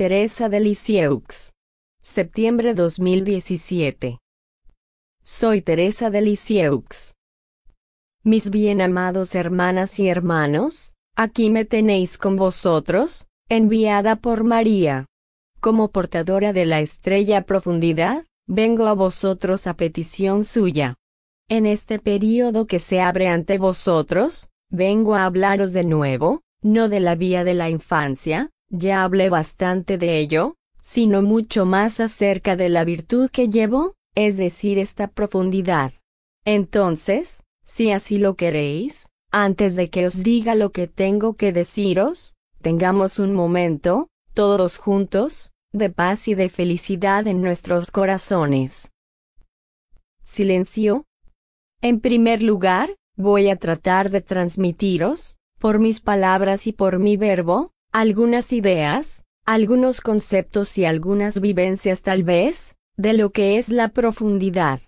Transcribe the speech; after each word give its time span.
Teresa 0.00 0.48
de 0.48 0.60
Lisieux. 0.60 1.52
Septiembre 2.00 2.72
2017. 2.72 4.16
Soy 5.22 5.60
Teresa 5.60 6.08
de 6.08 6.22
Lisieux. 6.22 7.12
Mis 8.24 8.48
bien 8.48 8.80
amados 8.80 9.34
hermanas 9.34 9.98
y 9.98 10.08
hermanos, 10.08 10.94
aquí 11.16 11.50
me 11.50 11.66
tenéis 11.66 12.16
con 12.16 12.36
vosotros, 12.36 13.26
enviada 13.50 14.16
por 14.16 14.42
María. 14.42 15.04
Como 15.60 15.90
portadora 15.90 16.54
de 16.54 16.64
la 16.64 16.80
estrella 16.80 17.42
profundidad, 17.42 18.24
vengo 18.46 18.86
a 18.86 18.94
vosotros 18.94 19.66
a 19.66 19.74
petición 19.74 20.44
suya. 20.44 20.94
En 21.50 21.66
este 21.66 21.98
período 21.98 22.66
que 22.66 22.78
se 22.78 23.02
abre 23.02 23.28
ante 23.28 23.58
vosotros, 23.58 24.48
vengo 24.70 25.14
a 25.14 25.26
hablaros 25.26 25.74
de 25.74 25.84
nuevo, 25.84 26.40
no 26.62 26.88
de 26.88 27.00
la 27.00 27.16
vía 27.16 27.44
de 27.44 27.52
la 27.52 27.68
infancia, 27.68 28.50
ya 28.70 29.04
hablé 29.04 29.28
bastante 29.28 29.98
de 29.98 30.18
ello, 30.18 30.56
sino 30.82 31.22
mucho 31.22 31.66
más 31.66 32.00
acerca 32.00 32.56
de 32.56 32.68
la 32.68 32.84
virtud 32.84 33.30
que 33.30 33.48
llevo, 33.48 33.94
es 34.14 34.36
decir, 34.36 34.78
esta 34.78 35.08
profundidad. 35.08 35.92
Entonces, 36.44 37.42
si 37.64 37.90
así 37.90 38.18
lo 38.18 38.34
queréis, 38.34 39.08
antes 39.30 39.76
de 39.76 39.90
que 39.90 40.06
os 40.06 40.22
diga 40.22 40.54
lo 40.54 40.72
que 40.72 40.86
tengo 40.86 41.34
que 41.34 41.52
deciros, 41.52 42.34
tengamos 42.62 43.18
un 43.18 43.32
momento, 43.32 44.08
todos 44.34 44.78
juntos, 44.78 45.52
de 45.72 45.90
paz 45.90 46.26
y 46.28 46.34
de 46.34 46.48
felicidad 46.48 47.26
en 47.26 47.42
nuestros 47.42 47.90
corazones. 47.90 48.90
Silencio. 50.22 51.04
En 51.80 52.00
primer 52.00 52.42
lugar, 52.42 52.96
voy 53.16 53.48
a 53.48 53.56
tratar 53.56 54.10
de 54.10 54.20
transmitiros, 54.20 55.36
por 55.58 55.78
mis 55.78 56.00
palabras 56.00 56.66
y 56.66 56.72
por 56.72 56.98
mi 56.98 57.16
verbo, 57.16 57.72
algunas 57.92 58.52
ideas, 58.52 59.24
algunos 59.44 60.00
conceptos 60.00 60.78
y 60.78 60.84
algunas 60.84 61.40
vivencias 61.40 62.02
tal 62.02 62.22
vez, 62.22 62.76
de 62.96 63.14
lo 63.14 63.30
que 63.30 63.58
es 63.58 63.68
la 63.68 63.88
profundidad. 63.88 64.80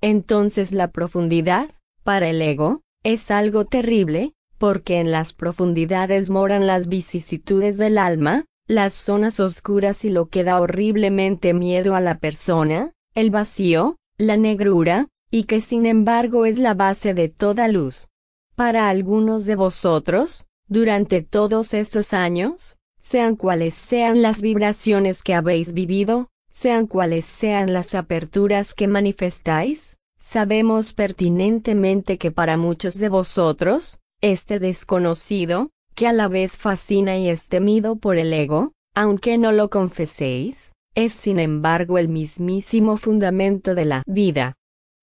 Entonces 0.00 0.72
la 0.72 0.90
profundidad, 0.90 1.70
para 2.02 2.30
el 2.30 2.40
ego, 2.40 2.80
es 3.02 3.30
algo 3.30 3.66
terrible, 3.66 4.32
porque 4.58 4.98
en 4.98 5.10
las 5.10 5.34
profundidades 5.34 6.30
moran 6.30 6.66
las 6.66 6.88
vicisitudes 6.88 7.76
del 7.76 7.98
alma, 7.98 8.46
las 8.66 8.94
zonas 8.94 9.38
oscuras 9.38 10.04
y 10.04 10.10
lo 10.10 10.26
que 10.26 10.42
da 10.42 10.60
horriblemente 10.60 11.52
miedo 11.52 11.94
a 11.94 12.00
la 12.00 12.18
persona, 12.18 12.92
el 13.14 13.30
vacío, 13.30 13.96
la 14.16 14.36
negrura, 14.36 15.08
y 15.30 15.44
que 15.44 15.60
sin 15.60 15.84
embargo 15.84 16.46
es 16.46 16.58
la 16.58 16.72
base 16.72 17.12
de 17.12 17.28
toda 17.28 17.68
luz. 17.68 18.08
Para 18.54 18.88
algunos 18.88 19.44
de 19.44 19.56
vosotros, 19.56 20.45
durante 20.68 21.22
todos 21.22 21.74
estos 21.74 22.12
años, 22.12 22.76
sean 23.00 23.36
cuales 23.36 23.74
sean 23.74 24.22
las 24.22 24.40
vibraciones 24.40 25.22
que 25.22 25.34
habéis 25.34 25.72
vivido, 25.72 26.28
sean 26.52 26.86
cuales 26.86 27.24
sean 27.24 27.72
las 27.72 27.94
aperturas 27.94 28.74
que 28.74 28.88
manifestáis, 28.88 29.96
sabemos 30.18 30.92
pertinentemente 30.92 32.18
que 32.18 32.32
para 32.32 32.56
muchos 32.56 32.98
de 32.98 33.08
vosotros, 33.08 34.00
este 34.20 34.58
desconocido, 34.58 35.70
que 35.94 36.08
a 36.08 36.12
la 36.12 36.28
vez 36.28 36.56
fascina 36.56 37.16
y 37.16 37.28
es 37.28 37.46
temido 37.46 37.96
por 37.96 38.18
el 38.18 38.32
ego, 38.32 38.72
aunque 38.94 39.38
no 39.38 39.52
lo 39.52 39.70
confeséis, 39.70 40.72
es 40.94 41.12
sin 41.12 41.38
embargo 41.38 41.98
el 41.98 42.08
mismísimo 42.08 42.96
fundamento 42.96 43.74
de 43.74 43.84
la 43.84 44.02
vida. 44.06 44.54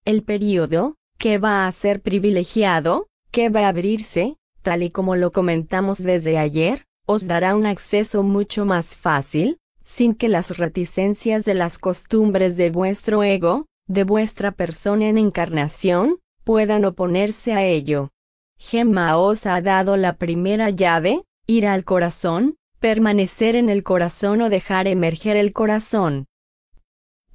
El 0.06 0.24
período, 0.24 0.96
que 1.18 1.38
va 1.38 1.68
a 1.68 1.72
ser 1.72 2.02
privilegiado, 2.02 3.08
que 3.32 3.50
va 3.50 3.62
a 3.62 3.70
abrirse, 3.70 4.36
tal 4.64 4.82
y 4.82 4.90
como 4.90 5.16
lo 5.16 5.32
comentamos 5.32 6.02
desde 6.02 6.40
ayer, 6.40 6.86
os 7.06 7.28
dará 7.28 7.56
un 7.56 7.68
acceso 7.68 8.24
mucho 8.24 8.66
más 8.66 8.98
fácil, 8.98 9.60
sin 9.82 10.16
que 10.16 10.30
las 10.30 10.58
reticencias 10.58 11.46
de 11.46 11.54
las 11.54 11.78
costumbres 11.78 12.58
de 12.58 12.72
vuestro 12.72 13.24
ego, 13.24 13.68
de 13.88 14.06
vuestra 14.06 14.52
persona 14.52 15.10
en 15.10 15.18
encarnación, 15.18 16.18
puedan 16.44 16.86
oponerse 16.86 17.54
a 17.54 17.64
ello. 17.64 18.10
Gemma 18.58 19.18
os 19.18 19.46
ha 19.46 19.62
dado 19.62 19.98
la 19.98 20.16
primera 20.16 20.70
llave, 20.70 21.24
ir 21.46 21.68
al 21.68 21.84
corazón, 21.84 22.56
permanecer 22.80 23.56
en 23.56 23.70
el 23.70 23.84
corazón 23.84 24.42
o 24.42 24.50
dejar 24.50 24.88
emerger 24.88 25.36
el 25.38 25.52
corazón. 25.52 26.26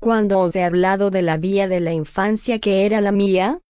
Cuando 0.00 0.38
os 0.40 0.56
he 0.56 0.62
hablado 0.62 1.10
de 1.10 1.22
la 1.22 1.36
vía 1.36 1.68
de 1.68 1.80
la 1.80 1.92
infancia 1.92 2.58
que 2.58 2.86
era 2.86 3.00
la 3.00 3.12
mía, 3.12 3.60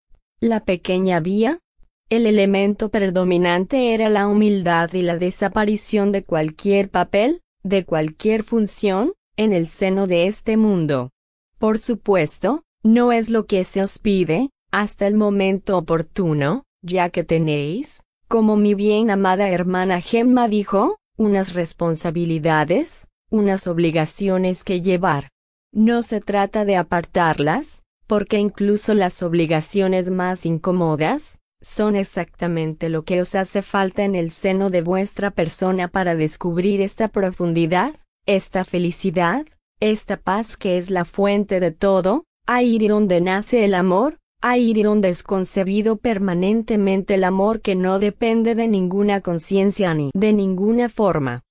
la 0.40 0.64
pequeña 0.64 1.20
vía, 1.20 1.60
el 2.10 2.26
elemento 2.26 2.88
predominante 2.88 3.92
era 3.92 4.08
la 4.08 4.26
humildad 4.26 4.92
y 4.94 5.02
la 5.02 5.18
desaparición 5.18 6.10
de 6.10 6.24
cualquier 6.24 6.90
papel, 6.90 7.42
de 7.62 7.84
cualquier 7.84 8.42
función, 8.42 9.12
en 9.36 9.52
el 9.52 9.68
seno 9.68 10.06
de 10.06 10.26
este 10.26 10.56
mundo. 10.56 11.10
Por 11.58 11.78
supuesto, 11.78 12.62
no 12.82 13.12
es 13.12 13.28
lo 13.28 13.46
que 13.46 13.64
se 13.64 13.82
os 13.82 13.98
pide, 13.98 14.50
hasta 14.70 15.06
el 15.06 15.16
momento 15.16 15.76
oportuno, 15.76 16.64
ya 16.82 17.10
que 17.10 17.24
tenéis, 17.24 18.02
como 18.26 18.56
mi 18.56 18.74
bien 18.74 19.10
amada 19.10 19.50
hermana 19.50 20.00
Gemma 20.00 20.48
dijo, 20.48 20.96
unas 21.16 21.54
responsabilidades, 21.54 23.08
unas 23.30 23.66
obligaciones 23.66 24.64
que 24.64 24.80
llevar. 24.80 25.28
No 25.72 26.02
se 26.02 26.20
trata 26.20 26.64
de 26.64 26.76
apartarlas, 26.76 27.82
porque 28.06 28.38
incluso 28.38 28.94
las 28.94 29.22
obligaciones 29.22 30.10
más 30.10 30.46
incómodas, 30.46 31.38
son 31.60 31.96
exactamente 31.96 32.88
lo 32.88 33.04
que 33.04 33.20
os 33.20 33.34
hace 33.34 33.62
falta 33.62 34.04
en 34.04 34.14
el 34.14 34.30
seno 34.30 34.70
de 34.70 34.82
vuestra 34.82 35.30
persona 35.30 35.88
para 35.88 36.14
descubrir 36.14 36.80
esta 36.80 37.08
profundidad, 37.08 37.94
esta 38.26 38.64
felicidad, 38.64 39.46
esta 39.80 40.16
paz 40.16 40.56
que 40.56 40.78
es 40.78 40.90
la 40.90 41.04
fuente 41.04 41.60
de 41.60 41.70
todo, 41.70 42.24
ahí 42.46 42.78
donde 42.86 43.20
nace 43.20 43.64
el 43.64 43.74
amor, 43.74 44.18
ahí 44.40 44.72
donde 44.82 45.08
es 45.08 45.22
concebido 45.22 45.96
permanentemente 45.96 47.14
el 47.14 47.24
amor 47.24 47.60
que 47.60 47.74
no 47.74 47.98
depende 47.98 48.54
de 48.54 48.68
ninguna 48.68 49.20
conciencia 49.20 49.94
ni 49.94 50.10
de 50.14 50.32
ninguna 50.32 50.88
forma. 50.88 51.42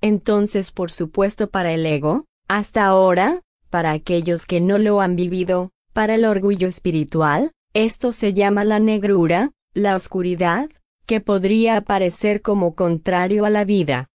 Entonces, 0.00 0.70
por 0.70 0.90
supuesto, 0.90 1.48
para 1.48 1.72
el 1.72 1.86
ego, 1.86 2.26
hasta 2.48 2.84
ahora, 2.84 3.40
para 3.70 3.92
aquellos 3.92 4.44
que 4.44 4.60
no 4.60 4.78
lo 4.78 5.00
han 5.00 5.16
vivido, 5.16 5.70
para 5.94 6.16
el 6.16 6.26
orgullo 6.26 6.68
espiritual, 6.68 7.52
esto 7.74 8.12
se 8.12 8.32
llama 8.32 8.64
la 8.64 8.78
negrura, 8.78 9.50
la 9.74 9.96
oscuridad, 9.96 10.70
que 11.06 11.20
podría 11.20 11.76
aparecer 11.76 12.40
como 12.40 12.74
contrario 12.74 13.44
a 13.44 13.50
la 13.50 13.64
vida. 13.64 14.08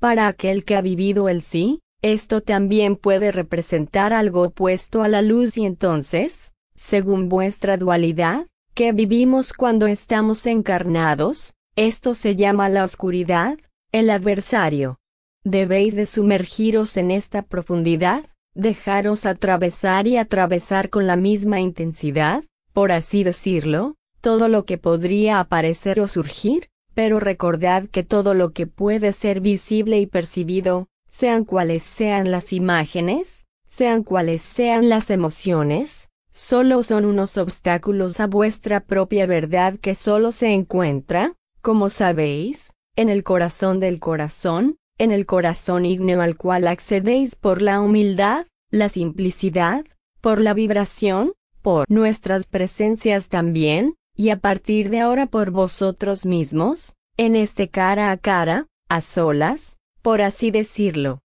Para 0.00 0.26
aquel 0.26 0.64
que 0.64 0.76
ha 0.76 0.82
vivido 0.82 1.28
el 1.28 1.40
sí, 1.40 1.80
esto 2.02 2.42
también 2.42 2.96
puede 2.96 3.32
representar 3.32 4.12
algo 4.12 4.42
opuesto 4.42 5.02
a 5.02 5.08
la 5.08 5.22
luz 5.22 5.56
y 5.56 5.64
entonces, 5.64 6.52
según 6.74 7.28
vuestra 7.28 7.76
dualidad, 7.76 8.46
que 8.74 8.92
vivimos 8.92 9.52
cuando 9.52 9.86
estamos 9.86 10.44
encarnados, 10.46 11.54
esto 11.76 12.14
se 12.14 12.34
llama 12.34 12.68
la 12.68 12.84
oscuridad, 12.84 13.56
el 13.92 14.10
adversario. 14.10 14.98
Debéis 15.44 15.94
de 15.94 16.06
sumergiros 16.06 16.96
en 16.96 17.12
esta 17.12 17.42
profundidad, 17.42 18.24
dejaros 18.54 19.24
atravesar 19.24 20.06
y 20.08 20.16
atravesar 20.16 20.90
con 20.90 21.06
la 21.06 21.16
misma 21.16 21.60
intensidad, 21.60 22.42
por 22.74 22.92
así 22.92 23.24
decirlo, 23.24 23.94
todo 24.20 24.48
lo 24.48 24.66
que 24.66 24.76
podría 24.78 25.38
aparecer 25.40 26.00
o 26.00 26.08
surgir, 26.08 26.68
pero 26.92 27.20
recordad 27.20 27.86
que 27.88 28.02
todo 28.02 28.34
lo 28.34 28.52
que 28.52 28.66
puede 28.66 29.12
ser 29.12 29.40
visible 29.40 30.00
y 30.00 30.06
percibido, 30.06 30.88
sean 31.08 31.44
cuales 31.44 31.84
sean 31.84 32.30
las 32.32 32.52
imágenes, 32.52 33.44
sean 33.68 34.02
cuales 34.02 34.42
sean 34.42 34.88
las 34.88 35.10
emociones, 35.10 36.08
solo 36.32 36.82
son 36.82 37.04
unos 37.04 37.38
obstáculos 37.38 38.18
a 38.18 38.26
vuestra 38.26 38.80
propia 38.80 39.26
verdad 39.26 39.78
que 39.78 39.94
solo 39.94 40.32
se 40.32 40.52
encuentra, 40.52 41.34
como 41.62 41.90
sabéis, 41.90 42.72
en 42.96 43.08
el 43.08 43.22
corazón 43.22 43.78
del 43.78 44.00
corazón, 44.00 44.78
en 44.98 45.12
el 45.12 45.26
corazón 45.26 45.86
ígneo 45.86 46.22
al 46.22 46.36
cual 46.36 46.66
accedéis 46.66 47.36
por 47.36 47.62
la 47.62 47.80
humildad, 47.80 48.46
la 48.70 48.88
simplicidad, 48.88 49.84
por 50.20 50.40
la 50.40 50.54
vibración, 50.54 51.34
por 51.64 51.86
nuestras 51.88 52.44
presencias 52.44 53.30
también, 53.30 53.94
y 54.14 54.28
a 54.28 54.36
partir 54.36 54.90
de 54.90 55.00
ahora 55.00 55.24
por 55.24 55.50
vosotros 55.50 56.26
mismos, 56.26 56.94
en 57.16 57.36
este 57.36 57.70
cara 57.70 58.10
a 58.10 58.18
cara, 58.18 58.66
a 58.90 59.00
solas, 59.00 59.78
por 60.02 60.20
así 60.20 60.50
decirlo. 60.50 61.20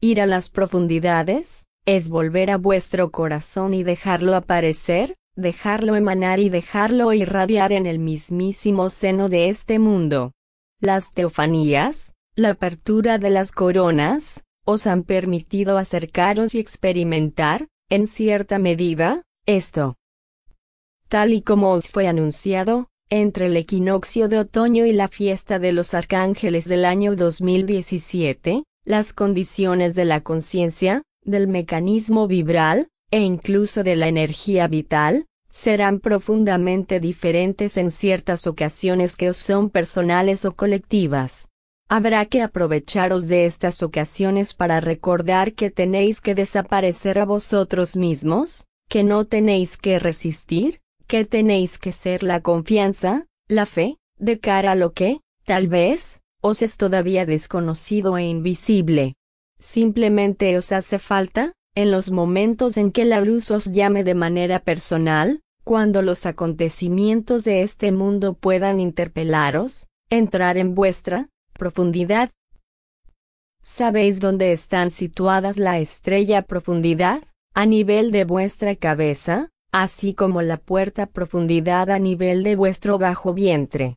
Ir 0.00 0.20
a 0.20 0.26
las 0.26 0.48
profundidades, 0.48 1.66
es 1.86 2.08
volver 2.08 2.52
a 2.52 2.56
vuestro 2.56 3.10
corazón 3.10 3.74
y 3.74 3.82
dejarlo 3.82 4.36
aparecer, 4.36 5.16
dejarlo 5.34 5.96
emanar 5.96 6.38
y 6.38 6.48
dejarlo 6.48 7.12
irradiar 7.12 7.72
en 7.72 7.86
el 7.86 7.98
mismísimo 7.98 8.90
seno 8.90 9.28
de 9.28 9.48
este 9.48 9.80
mundo. 9.80 10.30
Las 10.78 11.10
teofanías, 11.10 12.14
la 12.36 12.50
apertura 12.50 13.18
de 13.18 13.30
las 13.30 13.50
coronas, 13.50 14.44
os 14.64 14.86
han 14.86 15.02
permitido 15.02 15.78
acercaros 15.78 16.54
y 16.54 16.60
experimentar, 16.60 17.66
en 17.90 18.06
cierta 18.06 18.60
medida, 18.60 19.24
esto. 19.46 19.96
Tal 21.08 21.32
y 21.32 21.42
como 21.42 21.72
os 21.72 21.88
fue 21.88 22.06
anunciado, 22.06 22.88
entre 23.10 23.46
el 23.46 23.56
equinoccio 23.56 24.28
de 24.28 24.38
otoño 24.38 24.86
y 24.86 24.92
la 24.92 25.08
fiesta 25.08 25.58
de 25.58 25.72
los 25.72 25.94
arcángeles 25.94 26.66
del 26.66 26.84
año 26.84 27.16
2017, 27.16 28.64
las 28.84 29.12
condiciones 29.12 29.94
de 29.94 30.04
la 30.04 30.22
conciencia, 30.22 31.02
del 31.22 31.48
mecanismo 31.48 32.26
vibral, 32.26 32.88
e 33.10 33.20
incluso 33.20 33.84
de 33.84 33.96
la 33.96 34.08
energía 34.08 34.66
vital, 34.68 35.26
serán 35.50 36.00
profundamente 36.00 36.98
diferentes 36.98 37.76
en 37.76 37.90
ciertas 37.90 38.46
ocasiones 38.46 39.16
que 39.16 39.28
os 39.28 39.36
son 39.36 39.68
personales 39.68 40.46
o 40.46 40.52
colectivas. 40.52 41.48
Habrá 41.88 42.24
que 42.24 42.40
aprovecharos 42.40 43.26
de 43.26 43.44
estas 43.44 43.82
ocasiones 43.82 44.54
para 44.54 44.80
recordar 44.80 45.52
que 45.52 45.70
tenéis 45.70 46.22
que 46.22 46.34
desaparecer 46.34 47.18
a 47.18 47.26
vosotros 47.26 47.96
mismos, 47.96 48.66
que 48.92 49.04
no 49.04 49.24
tenéis 49.24 49.78
que 49.78 49.98
resistir, 49.98 50.82
que 51.06 51.24
tenéis 51.24 51.78
que 51.78 51.92
ser 51.92 52.22
la 52.22 52.42
confianza, 52.42 53.24
la 53.48 53.64
fe, 53.64 53.96
de 54.18 54.38
cara 54.38 54.72
a 54.72 54.74
lo 54.74 54.92
que, 54.92 55.20
tal 55.46 55.66
vez, 55.66 56.20
os 56.42 56.60
es 56.60 56.76
todavía 56.76 57.24
desconocido 57.24 58.18
e 58.18 58.24
invisible. 58.24 59.14
Simplemente 59.58 60.58
os 60.58 60.72
hace 60.72 60.98
falta, 60.98 61.54
en 61.74 61.90
los 61.90 62.10
momentos 62.10 62.76
en 62.76 62.92
que 62.92 63.06
la 63.06 63.22
luz 63.22 63.50
os 63.50 63.72
llame 63.72 64.04
de 64.04 64.14
manera 64.14 64.58
personal, 64.58 65.40
cuando 65.64 66.02
los 66.02 66.26
acontecimientos 66.26 67.44
de 67.44 67.62
este 67.62 67.92
mundo 67.92 68.34
puedan 68.34 68.78
interpelaros, 68.78 69.86
entrar 70.10 70.58
en 70.58 70.74
vuestra 70.74 71.30
profundidad. 71.54 72.30
¿Sabéis 73.62 74.20
dónde 74.20 74.52
están 74.52 74.90
situadas 74.90 75.56
la 75.56 75.78
estrella 75.78 76.42
profundidad? 76.42 77.22
A 77.54 77.66
nivel 77.66 78.12
de 78.12 78.24
vuestra 78.24 78.74
cabeza, 78.76 79.50
así 79.72 80.14
como 80.14 80.40
la 80.40 80.56
puerta 80.56 81.04
profundidad 81.04 81.90
a 81.90 81.98
nivel 81.98 82.44
de 82.44 82.56
vuestro 82.56 82.96
bajo 82.96 83.34
vientre. 83.34 83.96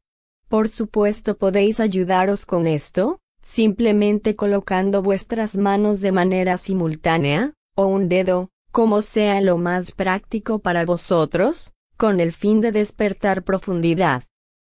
Por 0.50 0.68
supuesto 0.68 1.38
podéis 1.38 1.80
ayudaros 1.80 2.46
con 2.46 2.68
esto, 2.68 3.20
simplemente 3.42 4.36
colocando 4.36 5.02
vuestras 5.02 5.56
manos 5.56 6.02
de 6.02 6.12
manera 6.12 6.58
simultánea, 6.58 7.54
o 7.78 7.86
un 7.86 8.10
dedo, 8.10 8.50
como 8.74 9.02
sea 9.02 9.40
lo 9.40 9.58
más 9.58 9.94
práctico 9.94 10.60
para 10.60 10.84
vosotros, 10.84 11.72
con 11.96 12.20
el 12.20 12.34
fin 12.34 12.60
de 12.60 12.74
despertar 12.74 13.44
profundidad. 13.44 14.24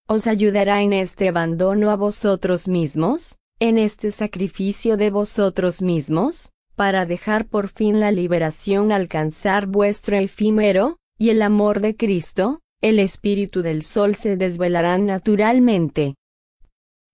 Os 0.09 0.27
ayudará 0.27 0.83
en 0.83 0.95
este 0.95 1.29
abandono 1.29 1.91
a 1.91 1.97
vosotros 1.97 2.67
mismos, 2.67 3.39
en 3.61 3.79
este 3.79 4.11
sacrificio 4.11 4.97
de 4.97 5.11
vosotros 5.11 5.81
mismos, 5.81 6.51
para 6.81 7.05
dejar 7.05 7.47
por 7.47 7.69
fin 7.69 8.01
la 8.01 8.11
liberación 8.11 8.91
alcanzar 8.91 9.67
vuestro 9.67 10.17
efímero, 10.17 10.97
y 11.19 11.29
el 11.29 11.43
amor 11.43 11.81
de 11.81 11.95
Cristo, 11.95 12.61
el 12.81 12.99
espíritu 13.01 13.61
del 13.61 13.83
sol 13.83 14.15
se 14.15 14.39
desvelarán 14.39 15.05
naturalmente. 15.05 16.15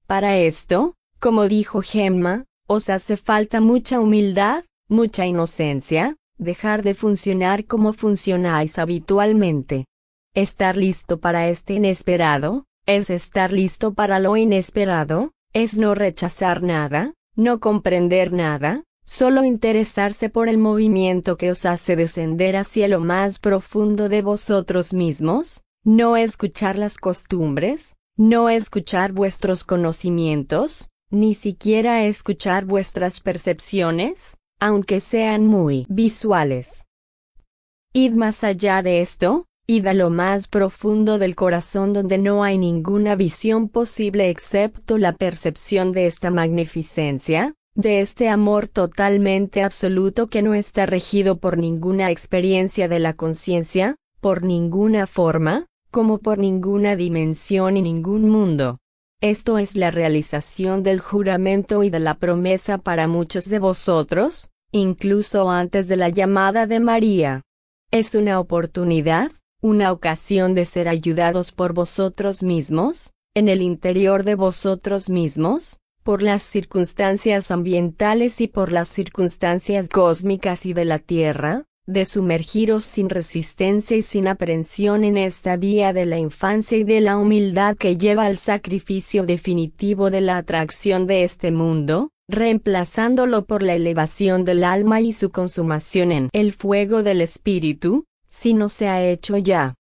Para 0.07 0.39
esto, 0.39 0.95
como 1.19 1.49
dijo 1.49 1.83
Gemma, 1.83 2.45
os 2.69 2.89
hace 2.89 3.17
falta 3.17 3.61
mucha 3.61 3.99
humildad, 3.99 4.63
mucha 4.89 5.27
inocencia, 5.27 6.15
dejar 6.39 6.85
de 6.85 6.95
funcionar 6.95 7.65
como 7.65 7.93
funcionáis 7.93 8.79
habitualmente. 8.79 9.87
Estar 10.33 10.77
listo 10.77 11.19
para 11.19 11.49
este 11.49 11.75
inesperado, 11.75 12.67
es 12.87 13.11
estar 13.11 13.51
listo 13.51 13.95
para 13.95 14.21
lo 14.21 14.37
inesperado, 14.37 15.33
es 15.53 15.77
no 15.77 15.97
rechazar 15.97 16.63
nada, 16.63 17.15
no 17.35 17.59
comprender 17.59 18.33
nada, 18.33 18.85
solo 19.07 19.45
interesarse 19.45 20.29
por 20.29 20.49
el 20.49 20.59
movimiento 20.59 21.37
que 21.37 21.53
os 21.53 21.65
hace 21.65 21.95
descender 21.95 22.57
hacia 22.57 22.89
lo 22.89 23.01
más 23.01 23.39
profundo 23.39 24.09
de 24.09 24.21
vosotros 24.21 24.93
mismos, 24.93 25.63
no 25.85 26.17
escuchar 26.17 26.77
las 26.77 26.99
costumbres, 26.99 27.95
no 28.17 28.51
escuchar 28.51 29.13
vuestros 29.13 29.63
conocimientos, 29.63 30.91
ni 31.09 31.35
siquiera 31.35 32.05
escuchar 32.05 32.65
vuestras 32.65 33.21
percepciones, 33.21 34.37
aunque 34.59 35.01
sean 35.01 35.47
muy 35.47 35.87
visuales. 35.89 36.85
Id 37.93 38.13
más 38.13 38.43
allá 38.43 38.83
de 38.83 39.03
esto, 39.03 39.47
id 39.69 39.87
a 39.87 39.95
lo 39.95 40.11
más 40.11 40.49
profundo 40.49 41.19
del 41.19 41.37
corazón 41.37 41.93
donde 41.93 42.19
no 42.19 42.43
hay 42.43 42.59
ninguna 42.59 43.15
visión 43.15 43.69
posible 43.69 44.31
excepto 44.31 44.99
la 44.99 45.13
percepción 45.13 45.93
de 45.93 46.07
esta 46.07 46.31
magnificencia, 46.31 47.55
de 47.77 48.01
este 48.01 48.31
amor 48.31 48.69
totalmente 48.69 49.63
absoluto 49.63 50.29
que 50.29 50.41
no 50.41 50.55
está 50.55 50.87
regido 50.87 51.37
por 51.37 51.59
ninguna 51.59 52.11
experiencia 52.11 52.89
de 52.89 52.99
la 52.99 53.13
conciencia, 53.13 53.97
por 54.21 54.43
ninguna 54.43 55.07
forma, 55.07 55.67
como 55.91 56.19
por 56.19 56.39
ninguna 56.39 56.97
dimensión 56.97 57.77
y 57.77 57.83
ningún 57.83 58.31
mundo. 58.31 58.79
Esto 59.21 59.59
es 59.59 59.77
la 59.77 59.91
realización 59.91 60.83
del 60.83 61.01
juramento 61.01 61.83
y 61.83 61.91
de 61.91 62.01
la 62.01 62.15
promesa 62.15 62.79
para 62.79 63.09
muchos 63.09 63.45
de 63.51 63.59
vosotros, 63.59 64.51
incluso 64.73 65.51
antes 65.51 65.87
de 65.87 65.97
la 65.97 66.09
llamada 66.09 66.67
de 66.67 66.81
María. 66.81 67.43
Es 67.91 68.15
una 68.15 68.41
oportunidad, 68.41 69.33
una 69.61 69.93
ocasión 69.93 70.55
de 70.55 70.65
ser 70.65 70.89
ayudados 70.89 71.53
por 71.53 71.75
vosotros 71.75 72.43
mismos, 72.43 73.13
en 73.35 73.49
el 73.49 73.61
interior 73.61 74.25
de 74.25 74.35
vosotros 74.35 75.11
mismos, 75.11 75.79
por 76.07 76.23
las 76.23 76.45
circunstancias 76.45 77.51
ambientales 77.51 78.41
y 78.41 78.47
por 78.47 78.71
las 78.71 78.87
circunstancias 78.87 79.89
cósmicas 79.89 80.65
y 80.65 80.73
de 80.73 80.85
la 80.85 81.01
Tierra, 81.01 81.65
de 81.85 82.05
sumergiros 82.05 82.85
sin 82.85 83.11
resistencia 83.11 83.97
y 83.97 84.03
sin 84.03 84.29
aprensión 84.29 85.03
en 85.03 85.17
esta 85.17 85.57
vía 85.57 85.93
de 85.93 86.07
la 86.07 86.21
infancia 86.21 86.79
y 86.79 86.85
de 86.85 87.01
la 87.01 87.17
humildad 87.17 87.77
que 87.77 87.97
lleva 87.97 88.27
al 88.27 88.39
sacrificio 88.39 89.27
definitivo 89.27 90.11
de 90.11 90.21
la 90.21 90.37
atracción 90.37 91.09
de 91.09 91.25
este 91.25 91.51
mundo, 91.51 92.11
reemplazándolo 92.29 93.45
por 93.45 93.65
la 93.65 93.75
elevación 93.75 94.45
del 94.45 94.63
alma 94.63 95.01
y 95.01 95.13
su 95.13 95.33
consumación 95.33 96.13
en 96.13 96.31
el 96.33 96.53
fuego 96.53 97.03
del 97.03 97.21
espíritu, 97.21 98.05
si 98.31 98.55
no 98.55 98.69
se 98.69 98.87
ha 98.87 99.05
hecho 99.05 99.39
ya. 99.39 99.75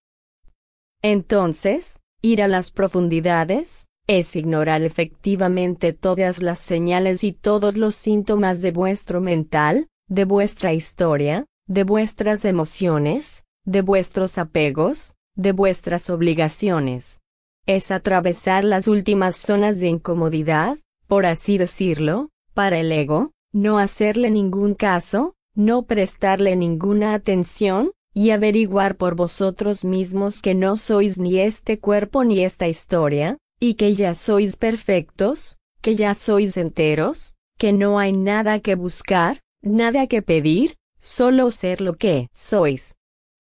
Entonces, 1.02 2.00
ir 2.20 2.43
a 2.43 2.49
las 2.49 2.72
profundidades, 2.72 3.87
es 4.06 4.37
ignorar 4.37 4.82
efectivamente 4.82 5.93
todas 5.93 6.43
las 6.43 6.61
señales 6.61 7.25
y 7.25 7.32
todos 7.32 7.76
los 7.76 7.94
síntomas 7.94 8.62
de 8.62 8.70
vuestro 8.70 9.20
mental, 9.20 9.88
de 10.08 10.25
vuestra 10.25 10.73
historia, 10.73 11.47
de 11.67 11.82
vuestras 11.85 12.44
emociones, 12.44 13.44
de 13.64 13.82
vuestros 13.82 14.38
apegos, 14.38 15.14
de 15.35 15.53
vuestras 15.53 16.08
obligaciones. 16.08 17.20
Es 17.67 17.91
atravesar 17.91 18.62
las 18.62 18.87
últimas 18.87 19.37
zonas 19.37 19.81
de 19.81 19.88
incomodidad, 19.88 20.79
por 21.08 21.26
así 21.26 21.58
decirlo, 21.58 22.31
para 22.55 22.79
el 22.79 22.93
ego, 22.93 23.32
no 23.53 23.79
hacerle 23.79 24.31
ningún 24.31 24.75
caso, 24.75 25.35
no 25.55 25.82
prestarle 25.82 26.55
ninguna 26.55 27.15
atención, 27.15 27.91
y 28.15 28.31
averiguar 28.31 28.96
por 28.96 29.15
vosotros 29.15 29.84
mismos 29.84 30.41
que 30.41 30.55
no 30.55 30.77
sois 30.77 31.19
ni 31.19 31.39
este 31.39 31.79
cuerpo 31.79 32.25
ni 32.25 32.44
esta 32.44 32.67
historia, 32.67 33.36
y 33.60 33.75
que 33.75 33.94
ya 33.94 34.15
sois 34.15 34.56
perfectos, 34.56 35.58
que 35.81 35.94
ya 35.94 36.15
sois 36.15 36.56
enteros, 36.56 37.34
que 37.58 37.72
no 37.72 37.98
hay 37.98 38.13
nada 38.13 38.60
que 38.60 38.75
buscar, 38.75 39.41
nada 39.63 40.06
que 40.06 40.22
pedir, 40.22 40.77
solo 40.98 41.51
ser 41.51 41.81
lo 41.81 41.94
que 41.94 42.29
sois. 42.32 42.94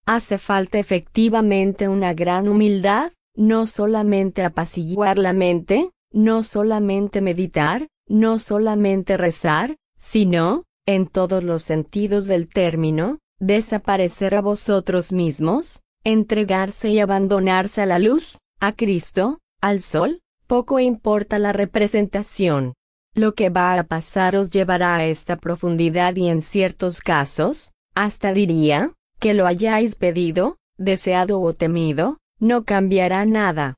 Hace 0.06 0.38
falta 0.38 0.78
efectivamente 0.78 1.88
una 1.88 2.14
gran 2.14 2.48
humildad, 2.48 3.12
no 3.34 3.66
solamente 3.66 4.44
apaciguar 4.44 5.18
la 5.18 5.32
mente, 5.32 5.90
no 6.12 6.42
solamente 6.42 7.20
meditar, 7.20 7.88
no 8.06 8.38
solamente 8.38 9.16
rezar, 9.16 9.76
sino, 9.98 10.64
en 10.86 11.06
todos 11.06 11.42
los 11.42 11.62
sentidos 11.64 12.26
del 12.28 12.48
término, 12.48 13.18
desaparecer 13.40 14.34
a 14.34 14.40
vosotros 14.40 15.12
mismos, 15.12 15.82
entregarse 16.04 16.90
y 16.90 17.00
abandonarse 17.00 17.82
a 17.82 17.86
la 17.86 17.98
luz, 17.98 18.38
a 18.60 18.72
Cristo, 18.72 19.40
al 19.66 19.80
sol, 19.80 20.20
poco 20.46 20.78
importa 20.78 21.38
la 21.38 21.52
representación. 21.52 22.74
Lo 23.14 23.34
que 23.34 23.50
va 23.50 23.78
a 23.78 23.82
pasar 23.84 24.36
os 24.36 24.50
llevará 24.50 24.96
a 24.96 25.06
esta 25.06 25.36
profundidad 25.36 26.14
y 26.16 26.28
en 26.28 26.40
ciertos 26.40 27.00
casos, 27.00 27.72
hasta 27.94 28.32
diría, 28.32 28.92
que 29.18 29.34
lo 29.34 29.46
hayáis 29.46 29.96
pedido, 29.96 30.56
deseado 30.76 31.40
o 31.40 31.52
temido, 31.52 32.18
no 32.38 32.64
cambiará 32.64 33.24
nada. 33.24 33.74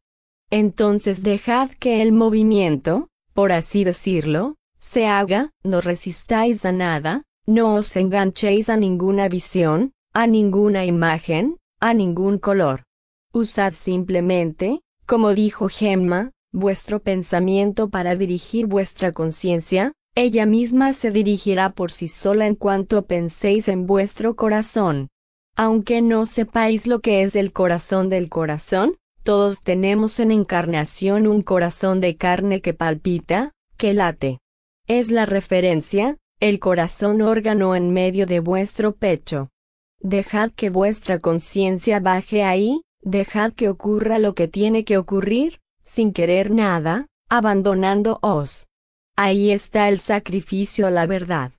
Entonces 0.51 1.23
dejad 1.23 1.71
que 1.71 2.03
el 2.03 2.13
movimiento, 2.13 3.09
por 3.33 3.53
así 3.53 3.85
decirlo, 3.85 4.57
se 4.79 5.07
haga, 5.07 5.51
no 5.63 5.81
resistáis 5.81 6.65
a 6.65 6.73
nada, 6.73 7.23
no 7.47 7.75
os 7.75 7.97
enganchéis 7.97 8.69
a 8.69 8.77
ninguna 8.77 9.29
visión, 9.29 9.93
a 10.13 10.27
ninguna 10.27 10.85
imagen, 10.85 11.57
a 11.81 11.95
ningún 11.95 12.39
color. 12.39 12.83
Usad 13.33 13.73
simplemente, 13.73 14.81
como 15.09 15.35
dijo 15.35 15.71
Gemma, 15.71 16.33
vuestro 16.53 17.01
pensamiento 17.01 17.89
para 17.89 18.15
dirigir 18.15 18.67
vuestra 18.67 19.13
conciencia, 19.13 19.95
ella 20.15 20.45
misma 20.45 20.93
se 20.93 21.11
dirigirá 21.11 21.71
por 21.71 21.91
sí 21.91 22.09
sola 22.09 22.47
en 22.47 22.55
cuanto 22.55 23.07
penséis 23.07 23.69
en 23.69 23.87
vuestro 23.87 24.37
corazón. 24.37 25.09
Aunque 25.57 26.03
no 26.03 26.27
sepáis 26.27 26.87
lo 26.87 27.01
que 27.01 27.23
es 27.23 27.37
el 27.37 27.55
corazón 27.55 28.11
del 28.11 28.29
corazón, 28.29 28.97
todos 29.23 29.63
tenemos 29.63 30.21
en 30.21 30.31
encarnación 30.31 31.27
un 31.27 31.41
corazón 31.41 32.03
de 32.03 32.17
carne 32.19 32.61
que 32.61 32.75
palpita, 32.75 33.53
que 33.79 33.95
late. 33.95 34.41
es 34.87 35.11
la 35.11 35.25
referencia, 35.25 36.19
el 36.39 36.59
corazón 36.59 37.23
órgano 37.23 37.75
en 37.75 37.95
medio 37.95 38.27
de 38.27 38.41
vuestro 38.41 38.95
pecho. 38.95 39.49
Dejad 40.01 40.51
que 40.51 40.69
vuestra 40.69 41.19
conciencia 41.19 41.99
baje 41.99 42.45
ahí, 42.45 42.83
dejad 43.03 43.53
que 43.53 43.69
ocurra 43.69 44.19
lo 44.19 44.35
que 44.35 44.49
tiene 44.49 44.85
que 44.85 44.99
ocurrir, 44.99 45.61
sin 45.83 46.13
querer 46.13 46.51
nada, 46.51 47.07
abandonándoos. 47.29 48.67
Ahí 49.17 49.51
está 49.51 49.89
el 49.89 49.99
sacrificio 50.01 50.87
a 50.87 50.91
la 50.91 51.07
verdad. 51.07 51.53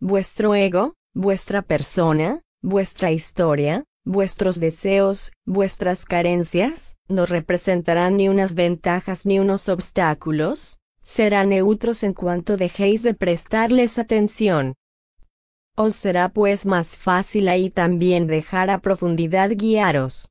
Vuestro 0.00 0.54
ego, 0.54 0.94
vuestra 1.12 1.62
persona, 1.62 2.42
vuestra 2.62 3.10
historia, 3.10 3.84
vuestros 4.04 4.60
deseos, 4.60 5.32
vuestras 5.44 6.04
carencias, 6.04 6.96
no 7.08 7.26
representarán 7.26 8.16
ni 8.16 8.28
unas 8.28 8.54
ventajas 8.54 9.26
ni 9.26 9.38
unos 9.38 9.68
obstáculos, 9.68 10.78
serán 11.02 11.50
neutros 11.50 12.02
en 12.02 12.14
cuanto 12.14 12.56
dejéis 12.56 13.02
de 13.02 13.14
prestarles 13.14 13.98
atención. 13.98 14.74
Os 15.76 15.94
será 15.96 16.28
pues 16.28 16.66
más 16.66 16.96
fácil 16.96 17.48
ahí 17.48 17.70
también 17.70 18.26
dejar 18.26 18.70
a 18.70 18.80
profundidad 18.80 19.50
guiaros. 19.54 20.29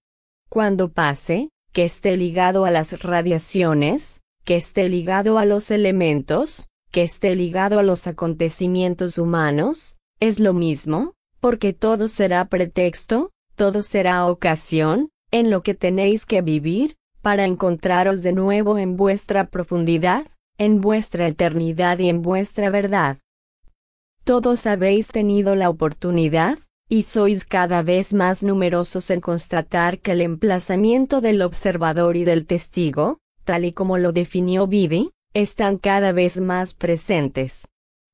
Cuando 0.50 0.92
pase, 0.92 1.52
que 1.72 1.86
esté 1.86 2.18
ligado 2.18 2.66
a 2.66 2.72
las 2.72 3.04
radiaciones, 3.04 4.22
que 4.44 4.56
esté 4.56 4.90
ligado 4.90 5.38
a 5.38 5.46
los 5.46 5.70
elementos, 5.70 6.68
que 6.92 7.04
esté 7.04 7.36
ligado 7.36 7.78
a 7.78 7.84
los 7.84 8.08
acontecimientos 8.08 9.20
humanos, 9.20 9.98
es 10.20 10.40
lo 10.40 10.54
mismo, 10.54 11.14
porque 11.40 11.74
todo 11.74 12.08
será 12.08 12.46
pretexto, 12.46 13.30
todo 13.56 13.84
será 13.84 14.26
ocasión, 14.26 15.10
en 15.30 15.52
lo 15.52 15.62
que 15.62 15.76
tenéis 15.76 16.26
que 16.26 16.42
vivir, 16.42 16.96
para 17.22 17.46
encontraros 17.46 18.24
de 18.24 18.34
nuevo 18.34 18.80
en 18.80 18.98
vuestra 18.98 19.50
profundidad, 19.50 20.26
en 20.58 20.82
vuestra 20.82 21.28
eternidad 21.28 22.00
y 22.00 22.10
en 22.10 22.24
vuestra 22.24 22.72
verdad. 22.72 23.20
Todos 24.24 24.66
habéis 24.66 25.10
tenido 25.10 25.56
la 25.56 25.70
oportunidad, 25.70 26.58
y 26.90 27.04
sois 27.04 27.46
cada 27.46 27.84
vez 27.84 28.16
más 28.16 28.42
numerosos 28.42 29.12
en 29.12 29.22
constatar 29.22 30.00
que 30.00 30.14
el 30.14 30.22
emplazamiento 30.22 31.22
del 31.22 31.44
observador 31.44 32.18
y 32.18 32.24
del 32.24 32.48
testigo, 32.48 33.20
tal 33.46 33.64
y 33.64 33.74
como 33.74 34.00
lo 34.00 34.12
definió 34.12 34.66
Bidi, 34.66 35.12
están 35.36 35.78
cada 35.78 36.12
vez 36.12 36.42
más 36.42 36.74
presentes. 36.74 37.68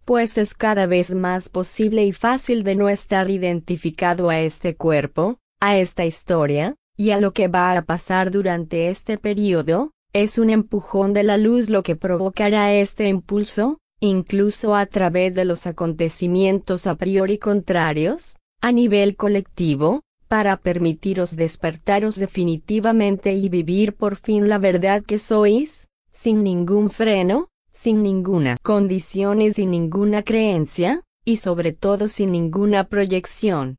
Pues 0.03 0.37
es 0.37 0.53
cada 0.53 0.87
vez 0.87 1.15
más 1.15 1.47
posible 1.47 2.03
y 2.03 2.11
fácil 2.11 2.63
de 2.63 2.75
no 2.75 2.89
estar 2.89 3.29
identificado 3.29 4.29
a 4.29 4.41
este 4.41 4.75
cuerpo, 4.75 5.39
a 5.61 5.77
esta 5.77 6.05
historia, 6.05 6.75
y 6.97 7.11
a 7.11 7.19
lo 7.19 7.31
que 7.31 7.47
va 7.47 7.77
a 7.77 7.81
pasar 7.81 8.29
durante 8.29 8.89
este 8.89 9.17
periodo, 9.17 9.91
es 10.11 10.37
un 10.37 10.49
empujón 10.49 11.13
de 11.13 11.23
la 11.23 11.37
luz 11.37 11.69
lo 11.69 11.81
que 11.81 11.95
provocará 11.95 12.73
este 12.73 13.07
impulso, 13.07 13.79
incluso 14.01 14.75
a 14.75 14.85
través 14.85 15.33
de 15.33 15.45
los 15.45 15.65
acontecimientos 15.65 16.87
a 16.87 16.95
priori 16.95 17.37
contrarios, 17.37 18.37
a 18.65 18.71
nivel 18.71 19.15
colectivo, 19.15 20.01
para 20.27 20.57
permitiros 20.57 21.35
despertaros 21.35 22.15
definitivamente 22.15 23.31
y 23.33 23.47
vivir 23.47 23.93
por 23.93 24.15
fin 24.15 24.49
la 24.49 24.57
verdad 24.57 25.03
que 25.03 25.19
sois, 25.19 25.87
sin 26.11 26.43
ningún 26.43 26.89
freno, 26.89 27.49
sin 27.71 28.01
ninguna 28.01 28.57
condición 28.63 29.43
y 29.43 29.51
sin 29.51 29.69
ninguna 29.69 30.23
creencia, 30.23 31.03
y 31.23 31.37
sobre 31.37 31.73
todo 31.73 32.07
sin 32.07 32.31
ninguna 32.31 32.85
proyección. 32.85 33.77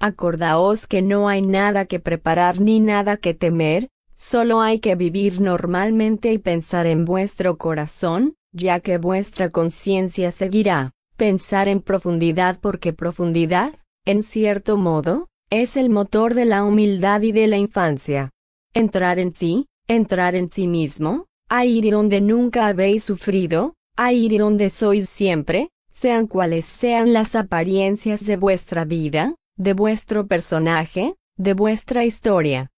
Acordaos 0.00 0.86
que 0.86 1.02
no 1.02 1.28
hay 1.28 1.42
nada 1.42 1.84
que 1.84 2.00
preparar 2.00 2.60
ni 2.60 2.80
nada 2.80 3.18
que 3.18 3.34
temer, 3.34 3.90
solo 4.14 4.62
hay 4.62 4.78
que 4.78 4.94
vivir 4.94 5.42
normalmente 5.42 6.32
y 6.32 6.38
pensar 6.38 6.86
en 6.86 7.04
vuestro 7.04 7.58
corazón, 7.58 8.34
ya 8.50 8.80
que 8.80 8.96
vuestra 8.96 9.50
conciencia 9.50 10.32
seguirá, 10.32 10.92
pensar 11.16 11.68
en 11.68 11.80
profundidad 11.80 12.58
porque 12.60 12.92
profundidad, 12.92 13.74
en 14.04 14.22
cierto 14.22 14.76
modo, 14.76 15.28
es 15.50 15.76
el 15.76 15.90
motor 15.90 16.34
de 16.34 16.44
la 16.44 16.64
humildad 16.64 17.22
y 17.22 17.32
de 17.32 17.46
la 17.46 17.56
infancia. 17.56 18.30
Entrar 18.72 19.18
en 19.18 19.34
sí, 19.34 19.66
entrar 19.86 20.34
en 20.34 20.50
sí 20.50 20.66
mismo, 20.66 21.26
a 21.48 21.64
ir 21.64 21.90
donde 21.90 22.20
nunca 22.20 22.66
habéis 22.66 23.04
sufrido, 23.04 23.74
a 23.96 24.12
ir 24.12 24.38
donde 24.38 24.70
sois 24.70 25.08
siempre, 25.08 25.68
sean 25.92 26.26
cuales 26.26 26.64
sean 26.64 27.12
las 27.12 27.36
apariencias 27.36 28.24
de 28.26 28.36
vuestra 28.36 28.84
vida, 28.84 29.36
de 29.56 29.72
vuestro 29.74 30.26
personaje, 30.26 31.14
de 31.36 31.54
vuestra 31.54 32.04
historia. 32.04 32.70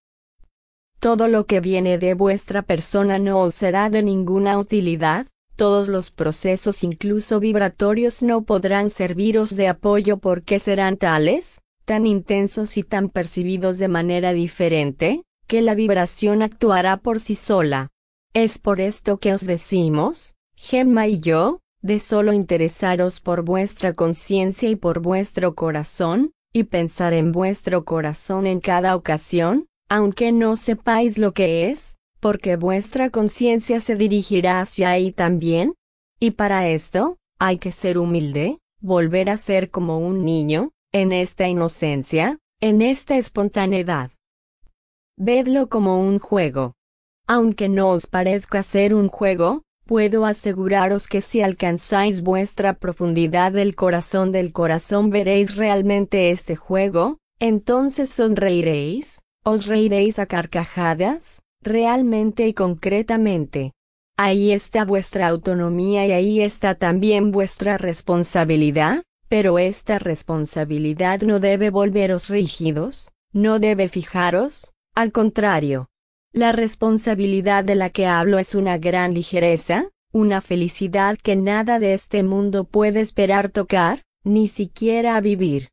Todo 1.01 1.29
lo 1.29 1.47
que 1.47 1.61
viene 1.61 1.99
de 1.99 2.15
vuestra 2.15 2.63
persona 2.63 3.19
no 3.19 3.41
os 3.41 3.55
será 3.55 3.89
de 3.91 4.03
ninguna 4.03 4.59
utilidad, 4.59 5.27
todos 5.57 5.89
los 5.89 6.11
procesos 6.11 6.85
incluso 6.85 7.41
vibratorios 7.41 8.23
no 8.23 8.43
podrán 8.43 8.91
serviros 8.91 9.57
de 9.57 9.69
apoyo 9.69 10.19
porque 10.19 10.59
serán 10.59 10.97
tales, 10.97 11.61
tan 11.85 12.07
intensos 12.07 12.77
y 12.77 12.83
tan 12.83 13.09
percibidos 13.09 13.79
de 13.79 13.89
manera 13.89 14.33
diferente, 14.33 15.23
que 15.47 15.63
la 15.63 15.75
vibración 15.75 16.43
actuará 16.43 16.99
por 16.99 17.21
sí 17.21 17.35
sola. 17.35 17.89
Es 18.35 18.59
por 18.59 18.81
esto 18.81 19.19
que 19.19 19.33
os 19.33 19.47
decimos, 19.47 20.35
Gemma 20.55 21.07
y 21.07 21.21
yo, 21.21 21.61
de 21.83 22.01
solo 22.01 22.33
interesaros 22.33 23.21
por 23.21 23.43
vuestra 23.43 23.95
conciencia 23.95 24.69
y 24.69 24.77
por 24.77 25.01
vuestro 25.01 25.55
corazón, 25.55 26.33
y 26.53 26.65
pensar 26.65 27.15
en 27.15 27.33
vuestro 27.33 27.85
corazón 27.85 28.47
en 28.47 28.61
cada 28.61 28.97
ocasión, 28.97 29.67
aunque 29.89 30.33
no 30.33 30.57
sepáis 30.57 31.19
lo 31.19 31.33
que 31.33 31.71
es, 31.71 31.96
porque 32.21 32.57
vuestra 32.57 33.11
conciencia 33.11 33.81
se 33.81 33.97
dirigirá 33.97 34.61
hacia 34.61 34.91
ahí 34.91 35.13
también. 35.13 35.75
Y 36.19 36.33
para 36.33 36.69
esto, 36.69 37.19
hay 37.39 37.59
que 37.59 37.73
ser 37.73 37.99
humilde, 37.99 38.59
volver 38.81 39.31
a 39.31 39.37
ser 39.37 39.71
como 39.71 39.99
un 39.99 40.25
niño, 40.25 40.73
en 40.93 41.13
esta 41.13 41.49
inocencia, 41.49 42.39
en 42.61 42.81
esta 42.81 43.17
espontaneidad. 43.17 44.11
Vedlo 45.19 45.69
como 45.69 46.01
un 46.01 46.19
juego. 46.19 46.75
Aunque 47.27 47.69
no 47.69 47.91
os 47.91 48.07
parezca 48.07 48.63
ser 48.63 48.95
un 48.95 49.09
juego, 49.09 49.63
puedo 49.85 50.27
aseguraros 50.27 51.07
que 51.07 51.21
si 51.21 51.43
alcanzáis 51.43 52.23
vuestra 52.23 52.75
profundidad 52.75 53.53
del 53.53 53.75
corazón 53.75 54.33
del 54.33 54.53
corazón 54.53 55.11
veréis 55.11 55.57
realmente 55.57 56.31
este 56.31 56.57
juego, 56.57 57.19
entonces 57.39 58.11
sonreiréis, 58.11 59.21
os 59.45 59.67
reiréis 59.67 60.19
a 60.19 60.27
carcajadas, 60.27 61.43
realmente 61.67 62.49
y 62.49 62.55
concretamente. 62.55 63.73
Ahí 64.17 64.53
está 64.53 64.87
vuestra 64.87 65.29
autonomía 65.29 66.07
y 66.07 66.13
ahí 66.13 66.41
está 66.41 66.75
también 66.75 67.33
vuestra 67.33 67.77
responsabilidad, 67.77 69.03
pero 69.29 69.59
esta 69.59 69.99
responsabilidad 69.99 71.21
no 71.21 71.39
debe 71.39 71.69
volveros 71.69 72.29
rígidos, 72.29 73.11
no 73.33 73.59
debe 73.59 73.89
fijaros, 73.89 74.73
al 74.95 75.13
contrario. 75.13 75.89
La 76.33 76.53
responsabilidad 76.53 77.65
de 77.65 77.75
la 77.75 77.91
que 77.91 78.07
hablo 78.07 78.39
es 78.39 78.55
una 78.55 78.79
gran 78.79 79.13
ligereza, 79.13 79.91
una 80.13 80.41
felicidad 80.41 81.19
que 81.23 81.37
nada 81.37 81.79
de 81.79 81.93
este 81.93 82.23
mundo 82.23 82.65
puede 82.65 83.01
esperar 83.01 83.51
tocar, 83.51 84.03
ni 84.25 84.49
siquiera 84.49 85.21
vivir. 85.21 85.69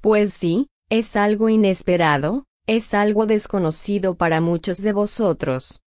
Pues 0.00 0.34
sí, 0.34 0.68
es 0.90 1.14
algo 1.14 1.48
inesperado, 1.48 2.46
es 2.68 2.92
algo 2.92 3.24
desconocido 3.24 4.14
para 4.14 4.42
muchos 4.42 4.82
de 4.82 4.92
vosotros. 4.92 5.80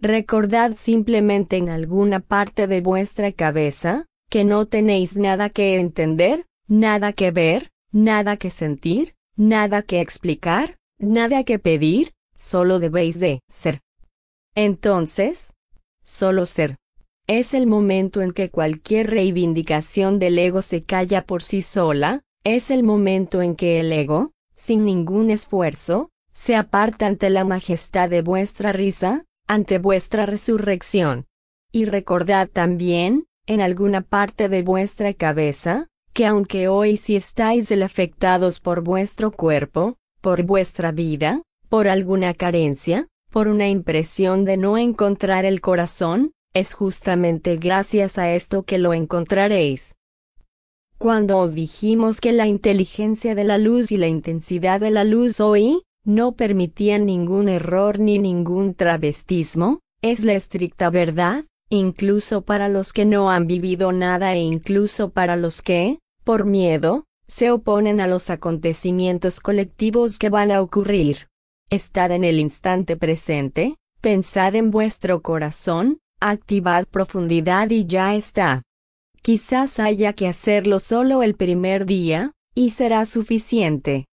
Recordad 0.00 0.76
simplemente 0.76 1.56
en 1.56 1.68
alguna 1.68 2.20
parte 2.20 2.68
de 2.68 2.80
vuestra 2.80 3.32
cabeza, 3.32 4.06
que 4.30 4.44
no 4.44 4.66
tenéis 4.66 5.16
nada 5.16 5.50
que 5.50 5.80
entender, 5.80 6.46
nada 6.68 7.12
que 7.12 7.32
ver, 7.32 7.72
nada 7.90 8.36
que 8.36 8.50
sentir, 8.50 9.16
nada 9.36 9.82
que 9.82 10.00
explicar, 10.00 10.76
nada 10.98 11.42
que 11.42 11.58
pedir, 11.58 12.12
solo 12.36 12.78
debéis 12.78 13.18
de 13.18 13.40
ser. 13.48 13.80
Entonces, 14.54 15.52
solo 16.04 16.46
ser. 16.46 16.76
Es 17.26 17.52
el 17.52 17.66
momento 17.66 18.22
en 18.22 18.30
que 18.30 18.48
cualquier 18.48 19.10
reivindicación 19.10 20.20
del 20.20 20.38
ego 20.38 20.62
se 20.62 20.82
calla 20.82 21.26
por 21.26 21.42
sí 21.42 21.62
sola, 21.62 22.22
es 22.44 22.70
el 22.70 22.84
momento 22.84 23.42
en 23.42 23.56
que 23.56 23.80
el 23.80 23.92
ego, 23.92 24.30
sin 24.54 24.84
ningún 24.84 25.30
esfuerzo, 25.30 26.10
se 26.32 26.56
aparta 26.56 27.06
ante 27.06 27.30
la 27.30 27.44
majestad 27.44 28.08
de 28.08 28.22
vuestra 28.22 28.72
risa, 28.72 29.24
ante 29.46 29.78
vuestra 29.78 30.26
resurrección. 30.26 31.26
Y 31.72 31.84
recordad 31.84 32.48
también, 32.48 33.26
en 33.46 33.60
alguna 33.60 34.02
parte 34.02 34.48
de 34.48 34.62
vuestra 34.62 35.12
cabeza, 35.14 35.88
que 36.12 36.26
aunque 36.26 36.68
hoy 36.68 36.96
si 36.96 37.16
estáis 37.16 37.70
el 37.70 37.82
afectados 37.82 38.60
por 38.60 38.82
vuestro 38.82 39.30
cuerpo, 39.30 39.96
por 40.20 40.42
vuestra 40.42 40.92
vida, 40.92 41.42
por 41.68 41.88
alguna 41.88 42.34
carencia, 42.34 43.08
por 43.30 43.48
una 43.48 43.68
impresión 43.68 44.44
de 44.44 44.56
no 44.56 44.78
encontrar 44.78 45.44
el 45.44 45.60
corazón, 45.60 46.32
es 46.54 46.74
justamente 46.74 47.56
gracias 47.56 48.18
a 48.18 48.32
esto 48.34 48.62
que 48.62 48.78
lo 48.78 48.94
encontraréis. 48.94 49.94
Cuando 50.98 51.38
os 51.38 51.54
dijimos 51.54 52.20
que 52.20 52.32
la 52.32 52.46
inteligencia 52.46 53.34
de 53.34 53.44
la 53.44 53.58
luz 53.58 53.92
y 53.92 53.98
la 53.98 54.08
intensidad 54.08 54.80
de 54.80 54.90
la 54.90 55.04
luz 55.04 55.38
hoy, 55.40 55.82
no 56.08 56.32
permitían 56.32 57.04
ningún 57.04 57.50
error 57.50 57.98
ni 57.98 58.18
ningún 58.18 58.72
travestismo, 58.72 59.80
es 60.00 60.24
la 60.24 60.32
estricta 60.32 60.88
verdad, 60.88 61.44
incluso 61.68 62.40
para 62.40 62.70
los 62.70 62.94
que 62.94 63.04
no 63.04 63.30
han 63.30 63.46
vivido 63.46 63.92
nada 63.92 64.32
e 64.32 64.40
incluso 64.40 65.10
para 65.10 65.36
los 65.36 65.60
que, 65.60 65.98
por 66.24 66.46
miedo, 66.46 67.04
se 67.26 67.50
oponen 67.50 68.00
a 68.00 68.06
los 68.06 68.30
acontecimientos 68.30 69.38
colectivos 69.38 70.18
que 70.18 70.30
van 70.30 70.50
a 70.50 70.62
ocurrir. 70.62 71.28
Estad 71.68 72.10
en 72.12 72.24
el 72.24 72.40
instante 72.40 72.96
presente, 72.96 73.76
pensad 74.00 74.54
en 74.54 74.70
vuestro 74.70 75.20
corazón, 75.20 75.98
activad 76.20 76.86
profundidad 76.86 77.68
y 77.68 77.84
ya 77.84 78.14
está. 78.14 78.62
Quizás 79.20 79.78
haya 79.78 80.14
que 80.14 80.26
hacerlo 80.26 80.80
solo 80.80 81.22
el 81.22 81.34
primer 81.34 81.84
día, 81.84 82.32
y 82.54 82.70
será 82.70 83.04
suficiente. 83.04 84.06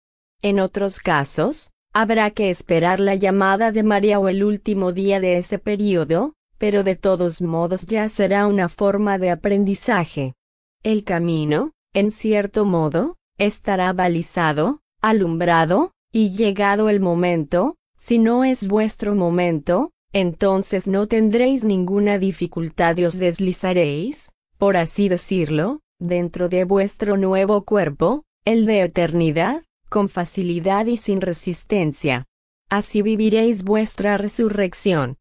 En 0.40 0.58
otros 0.58 0.98
casos, 0.98 1.70
habrá 1.92 2.30
que 2.30 2.50
esperar 2.50 3.00
la 3.00 3.14
llamada 3.14 3.72
de 3.72 3.82
María 3.82 4.18
o 4.18 4.28
el 4.28 4.44
último 4.44 4.92
día 4.92 5.20
de 5.20 5.38
ese 5.38 5.58
periodo, 5.58 6.34
pero 6.58 6.84
de 6.84 6.96
todos 6.96 7.42
modos 7.42 7.86
ya 7.86 8.08
será 8.08 8.46
una 8.46 8.68
forma 8.68 9.18
de 9.18 9.30
aprendizaje. 9.30 10.34
El 10.82 11.04
camino, 11.04 11.72
en 11.92 12.10
cierto 12.10 12.64
modo, 12.64 13.16
estará 13.38 13.92
balizado, 13.92 14.80
alumbrado, 15.00 15.92
y 16.12 16.36
llegado 16.36 16.88
el 16.88 17.00
momento, 17.00 17.76
si 17.98 18.18
no 18.18 18.44
es 18.44 18.68
vuestro 18.68 19.14
momento, 19.14 19.90
entonces 20.12 20.86
no 20.86 21.06
tendréis 21.08 21.64
ninguna 21.64 22.18
dificultad 22.18 22.96
y 22.98 23.06
os 23.06 23.18
deslizaréis, 23.18 24.30
por 24.58 24.76
así 24.76 25.08
decirlo, 25.08 25.80
dentro 25.98 26.48
de 26.48 26.64
vuestro 26.64 27.16
nuevo 27.16 27.64
cuerpo, 27.64 28.24
el 28.44 28.66
de 28.66 28.82
eternidad, 28.82 29.62
con 29.92 30.08
facilidad 30.08 30.86
y 30.86 30.96
sin 30.96 31.20
resistencia. 31.20 32.24
Así 32.70 33.02
viviréis 33.02 33.62
vuestra 33.62 34.16
resurrección. 34.16 35.18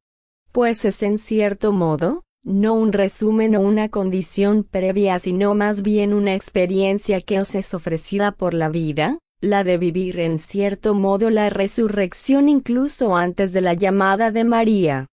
Pues 0.53 0.85
es 0.85 1.03
en 1.03 1.17
cierto 1.17 1.73
modo, 1.73 2.23
no 2.41 2.73
un 2.73 2.93
resumen 2.93 3.57
o 3.57 3.59
una 3.59 3.89
condición 3.89 4.63
previa, 4.63 5.19
sino 5.19 5.55
más 5.55 5.81
bien 5.81 6.13
una 6.13 6.35
experiencia 6.35 7.19
que 7.19 7.41
os 7.41 7.53
es 7.53 7.73
ofrecida 7.73 8.31
por 8.31 8.53
la 8.53 8.69
vida, 8.69 9.19
la 9.41 9.65
de 9.65 9.77
vivir 9.77 10.21
en 10.21 10.39
cierto 10.39 10.95
modo 10.95 11.29
la 11.29 11.49
resurrección 11.49 12.47
incluso 12.47 13.17
antes 13.17 13.51
de 13.51 13.59
la 13.59 13.73
llamada 13.73 14.31
de 14.31 14.45
María. 14.45 15.07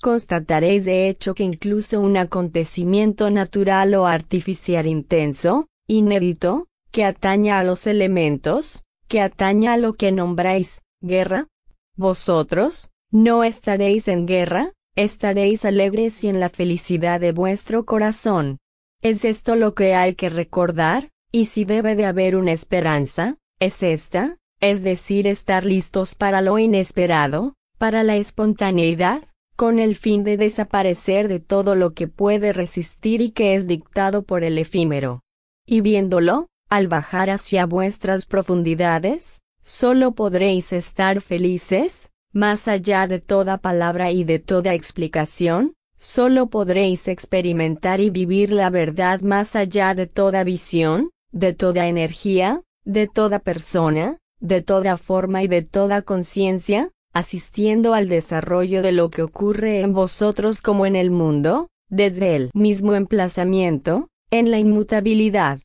Constataréis 0.00 0.84
de 0.84 1.08
hecho 1.08 1.34
que 1.34 1.42
incluso 1.42 2.00
un 2.00 2.16
acontecimiento 2.16 3.30
natural 3.30 3.94
o 3.94 4.06
artificial 4.06 4.86
intenso, 4.86 5.66
inédito, 5.88 6.68
que 6.94 7.04
ataña 7.04 7.58
a 7.58 7.64
los 7.64 7.88
elementos, 7.88 8.84
que 9.08 9.20
ataña 9.20 9.72
a 9.72 9.76
lo 9.76 9.94
que 9.94 10.12
nombráis, 10.12 10.82
guerra, 11.00 11.48
vosotros, 11.96 12.88
no 13.10 13.42
estaréis 13.42 14.06
en 14.06 14.28
guerra, 14.28 14.74
estaréis 14.94 15.64
alegres 15.64 16.22
y 16.22 16.28
en 16.28 16.38
la 16.38 16.50
felicidad 16.50 17.18
de 17.18 17.32
vuestro 17.32 17.84
corazón. 17.84 18.58
¿Es 19.02 19.24
esto 19.24 19.56
lo 19.56 19.74
que 19.74 19.96
hay 19.96 20.14
que 20.14 20.30
recordar? 20.30 21.10
Y 21.32 21.46
si 21.46 21.64
debe 21.64 21.96
de 21.96 22.06
haber 22.06 22.36
una 22.36 22.52
esperanza, 22.52 23.38
es 23.58 23.82
esta, 23.82 24.38
es 24.60 24.84
decir, 24.84 25.26
estar 25.26 25.64
listos 25.64 26.14
para 26.14 26.42
lo 26.42 26.60
inesperado, 26.60 27.54
para 27.76 28.04
la 28.04 28.14
espontaneidad, 28.14 29.24
con 29.56 29.80
el 29.80 29.96
fin 29.96 30.22
de 30.22 30.36
desaparecer 30.36 31.26
de 31.26 31.40
todo 31.40 31.74
lo 31.74 31.92
que 31.92 32.06
puede 32.06 32.52
resistir 32.52 33.20
y 33.20 33.32
que 33.32 33.56
es 33.56 33.66
dictado 33.66 34.22
por 34.22 34.44
el 34.44 34.58
efímero. 34.58 35.22
Y 35.66 35.80
viéndolo, 35.80 36.46
al 36.74 36.88
bajar 36.88 37.30
hacia 37.30 37.66
vuestras 37.66 38.26
profundidades, 38.26 39.42
solo 39.62 40.12
podréis 40.12 40.72
estar 40.72 41.20
felices, 41.20 42.10
más 42.32 42.66
allá 42.66 43.06
de 43.06 43.20
toda 43.20 43.58
palabra 43.58 44.10
y 44.10 44.24
de 44.24 44.40
toda 44.40 44.74
explicación, 44.74 45.74
solo 45.96 46.48
podréis 46.48 47.06
experimentar 47.06 48.00
y 48.00 48.10
vivir 48.10 48.50
la 48.50 48.70
verdad 48.70 49.20
más 49.20 49.54
allá 49.54 49.94
de 49.94 50.08
toda 50.08 50.42
visión, 50.42 51.10
de 51.30 51.52
toda 51.52 51.86
energía, 51.86 52.62
de 52.84 53.06
toda 53.06 53.38
persona, 53.38 54.18
de 54.40 54.60
toda 54.60 54.96
forma 54.96 55.44
y 55.44 55.48
de 55.48 55.62
toda 55.62 56.02
conciencia, 56.02 56.90
asistiendo 57.12 57.94
al 57.94 58.08
desarrollo 58.08 58.82
de 58.82 58.90
lo 58.90 59.10
que 59.10 59.22
ocurre 59.22 59.80
en 59.80 59.92
vosotros 59.92 60.60
como 60.60 60.86
en 60.86 60.96
el 60.96 61.12
mundo, 61.12 61.68
desde 61.88 62.34
el 62.34 62.50
mismo 62.52 62.94
emplazamiento, 62.94 64.08
en 64.32 64.50
la 64.50 64.58
inmutabilidad. 64.58 65.60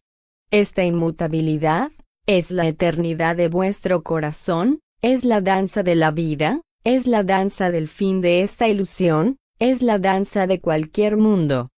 Esta 0.51 0.83
inmutabilidad, 0.83 1.91
es 2.25 2.49
la 2.49 2.67
eternidad 2.67 3.35
de 3.35 3.49
vuestro 3.49 4.01
corazón, 4.01 4.79
es 5.01 5.23
la 5.23 5.41
danza 5.41 5.83
de 5.83 5.95
la 5.95 6.09
vida, 6.09 6.61
es 6.83 7.05
la 7.05 7.23
danza 7.23 7.69
del 7.69 7.87
fin 7.87 8.19
de 8.19 8.41
esta 8.41 8.67
ilusión, 8.67 9.37
es 9.59 9.83
la 9.83 9.99
danza 9.99 10.47
de 10.47 10.59
cualquier 10.59 11.17
mundo. 11.17 11.69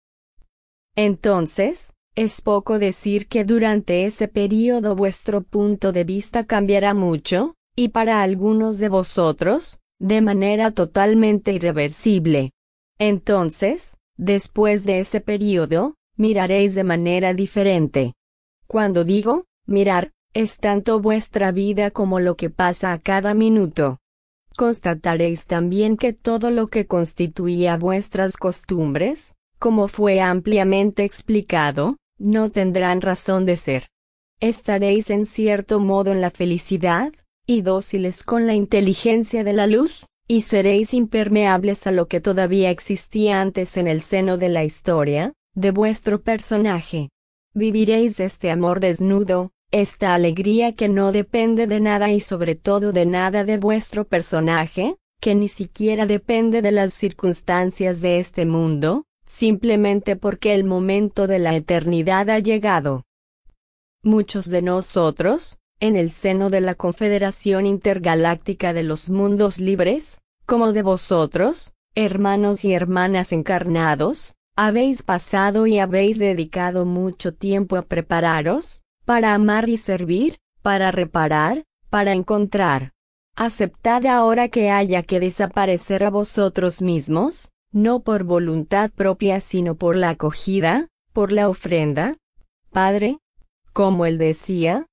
Entonces, 0.96 1.92
es 2.16 2.42
poco 2.42 2.80
decir 2.80 3.28
que 3.28 3.44
durante 3.44 4.06
ese 4.06 4.28
período 4.28 4.96
vuestro 4.96 5.42
punto 5.42 5.92
de 5.92 6.06
vista 6.06 6.46
cambiará 6.46 6.94
mucho, 6.94 7.56
y 7.76 7.90
para 7.90 8.22
algunos 8.22 8.80
de 8.80 8.88
vosotros, 8.88 9.80
de 10.00 10.22
manera 10.22 10.72
totalmente 10.72 11.52
irreversible. 11.52 12.52
Entonces, 13.00 13.98
después 14.18 14.86
de 14.86 15.00
ese 15.00 15.20
período, 15.20 15.96
miraréis 16.16 16.74
de 16.76 16.84
manera 16.84 17.34
diferente. 17.34 18.14
Cuando 18.72 19.04
digo, 19.04 19.48
mirar, 19.68 20.14
es 20.34 20.58
tanto 20.58 21.02
vuestra 21.02 21.52
vida 21.52 21.92
como 21.92 22.22
lo 22.22 22.38
que 22.38 22.50
pasa 22.50 22.94
a 22.94 23.00
cada 23.00 23.34
minuto. 23.34 24.00
Constataréis 24.56 25.46
también 25.46 25.98
que 25.98 26.14
todo 26.14 26.52
lo 26.52 26.68
que 26.68 26.88
constituía 26.88 27.76
vuestras 27.76 28.38
costumbres, 28.38 29.36
como 29.60 29.90
fue 29.90 30.22
ampliamente 30.22 31.04
explicado, 31.04 31.98
no 32.18 32.50
tendrán 32.50 33.02
razón 33.02 33.46
de 33.46 33.58
ser. 33.58 33.88
Estaréis 34.40 35.10
en 35.10 35.26
cierto 35.26 35.82
modo 35.82 36.14
en 36.14 36.22
la 36.22 36.30
felicidad, 36.30 37.12
y 37.46 37.64
dóciles 37.64 38.24
con 38.24 38.48
la 38.48 38.54
inteligencia 38.54 39.44
de 39.44 39.52
la 39.52 39.68
luz, 39.68 40.06
y 40.30 40.44
seréis 40.44 40.94
impermeables 40.94 41.88
a 41.88 41.92
lo 41.92 42.08
que 42.08 42.22
todavía 42.22 42.70
existía 42.70 43.42
antes 43.42 43.76
en 43.76 43.90
el 43.90 44.02
seno 44.02 44.38
de 44.38 44.48
la 44.48 44.64
historia, 44.64 45.34
de 45.56 45.72
vuestro 45.72 46.22
personaje. 46.22 47.10
Viviréis 47.54 48.22
este 48.22 48.50
amor 48.50 48.80
desnudo, 48.80 49.52
esta 49.72 50.14
alegría 50.14 50.74
que 50.74 50.88
no 50.88 51.12
depende 51.12 51.68
de 51.68 51.82
nada 51.82 52.10
y 52.10 52.22
sobre 52.22 52.56
todo 52.56 52.94
de 52.94 53.06
nada 53.06 53.44
de 53.44 53.58
vuestro 53.58 54.06
personaje, 54.06 54.96
que 55.20 55.36
ni 55.36 55.50
siquiera 55.50 56.06
depende 56.06 56.62
de 56.62 56.72
las 56.72 56.94
circunstancias 56.94 58.00
de 58.00 58.20
este 58.20 58.46
mundo, 58.46 59.06
simplemente 59.26 60.16
porque 60.16 60.54
el 60.54 60.64
momento 60.64 61.28
de 61.28 61.40
la 61.40 61.54
eternidad 61.56 62.30
ha 62.30 62.40
llegado. 62.40 63.04
Muchos 64.02 64.50
de 64.50 64.62
nosotros, 64.62 65.60
en 65.82 65.98
el 65.98 66.12
seno 66.12 66.50
de 66.50 66.62
la 66.62 66.76
Confederación 66.76 67.66
Intergaláctica 67.66 68.72
de 68.72 68.84
los 68.84 69.10
Mundos 69.10 69.60
Libres, 69.60 70.22
como 70.46 70.72
de 70.72 70.84
vosotros, 70.84 71.74
hermanos 71.96 72.64
y 72.64 72.74
hermanas 72.74 73.34
encarnados, 73.34 74.36
habéis 74.64 75.02
pasado 75.02 75.66
y 75.66 75.80
habéis 75.80 76.20
dedicado 76.20 76.86
mucho 76.86 77.34
tiempo 77.34 77.78
a 77.78 77.82
prepararos, 77.82 78.84
para 79.06 79.34
amar 79.34 79.70
y 79.70 79.78
servir, 79.78 80.38
para 80.62 80.92
reparar, 80.92 81.64
para 81.90 82.14
encontrar. 82.14 82.92
Aceptad 83.36 84.06
ahora 84.06 84.50
que 84.50 84.70
haya 84.70 85.02
que 85.02 85.20
desaparecer 85.20 86.04
a 86.04 86.12
vosotros 86.12 86.84
mismos, 86.84 87.50
no 87.72 88.02
por 88.02 88.24
voluntad 88.24 88.92
propia 88.92 89.40
sino 89.40 89.74
por 89.74 89.96
la 89.96 90.10
acogida, 90.10 90.90
por 91.12 91.32
la 91.32 91.50
ofrenda. 91.50 92.16
Padre, 92.70 93.18
como 93.74 94.06
él 94.06 94.20
decía, 94.20 94.86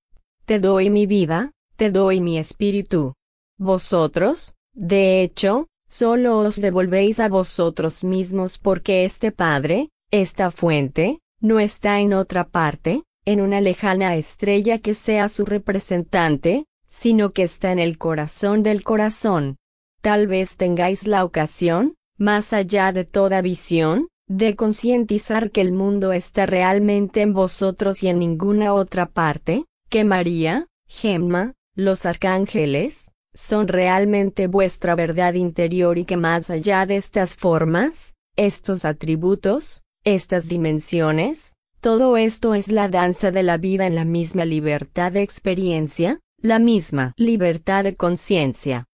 te 0.47 0.61
doy 0.61 0.89
mi 0.89 1.05
vida, 1.05 1.53
te 1.77 1.91
doy 1.91 2.23
mi 2.23 2.39
espíritu. 2.39 3.13
Vosotros, 3.59 4.55
de 4.73 5.21
hecho, 5.21 5.67
solo 5.89 6.39
os 6.39 6.61
devolvéis 6.61 7.21
a 7.21 7.29
vosotros 7.29 8.05
mismos 8.05 8.59
porque 8.59 9.05
este 9.05 9.33
Padre, 9.33 9.89
esta 10.11 10.51
fuente, 10.51 11.21
no 11.41 11.61
está 11.61 12.01
en 12.01 12.13
otra 12.13 12.45
parte, 12.45 13.03
en 13.25 13.41
una 13.41 13.61
lejana 13.61 14.17
estrella 14.17 14.79
que 14.79 14.95
sea 14.95 15.29
su 15.29 15.45
representante, 15.45 16.65
sino 16.89 17.31
que 17.31 17.43
está 17.43 17.73
en 17.73 17.79
el 17.79 17.99
corazón 17.99 18.63
del 18.63 18.83
corazón. 18.83 19.57
Tal 20.01 20.27
vez 20.27 20.57
tengáis 20.57 21.07
la 21.07 21.25
ocasión, 21.25 21.95
más 22.17 22.53
allá 22.53 22.93
de 22.93 23.05
toda 23.05 23.43
visión, 23.43 24.09
de 24.27 24.57
concientizar 24.57 25.51
que 25.51 25.61
el 25.61 25.73
mundo 25.73 26.13
está 26.13 26.47
realmente 26.47 27.23
en 27.23 27.33
vosotros 27.33 28.03
y 28.03 28.09
en 28.09 28.19
ninguna 28.19 28.75
otra 28.75 29.07
parte, 29.07 29.65
que 29.89 30.05
María, 30.05 30.67
Gemma, 30.87 31.55
los 31.75 32.07
arcángeles, 32.07 33.11
son 33.39 33.69
realmente 33.69 34.49
vuestra 34.49 34.97
verdad 34.97 35.35
interior 35.35 35.97
y 35.97 36.05
que 36.05 36.17
más 36.17 36.51
allá 36.51 36.87
de 36.87 36.97
estas 36.97 37.37
formas, 37.37 38.15
estos 38.35 38.85
atributos, 38.85 39.85
estas 40.03 40.49
dimensiones, 40.49 41.55
todo 41.81 42.17
esto 42.17 42.57
es 42.57 42.73
la 42.73 42.89
danza 42.89 43.31
de 43.31 43.45
la 43.45 43.57
vida 43.57 43.87
en 43.87 43.95
la 43.95 44.05
misma 44.05 44.45
libertad 44.45 45.13
de 45.13 45.23
experiencia, 45.23 46.19
la 46.43 46.59
misma 46.59 47.15
libertad 47.17 47.85
de 47.85 47.95
conciencia. 47.95 48.87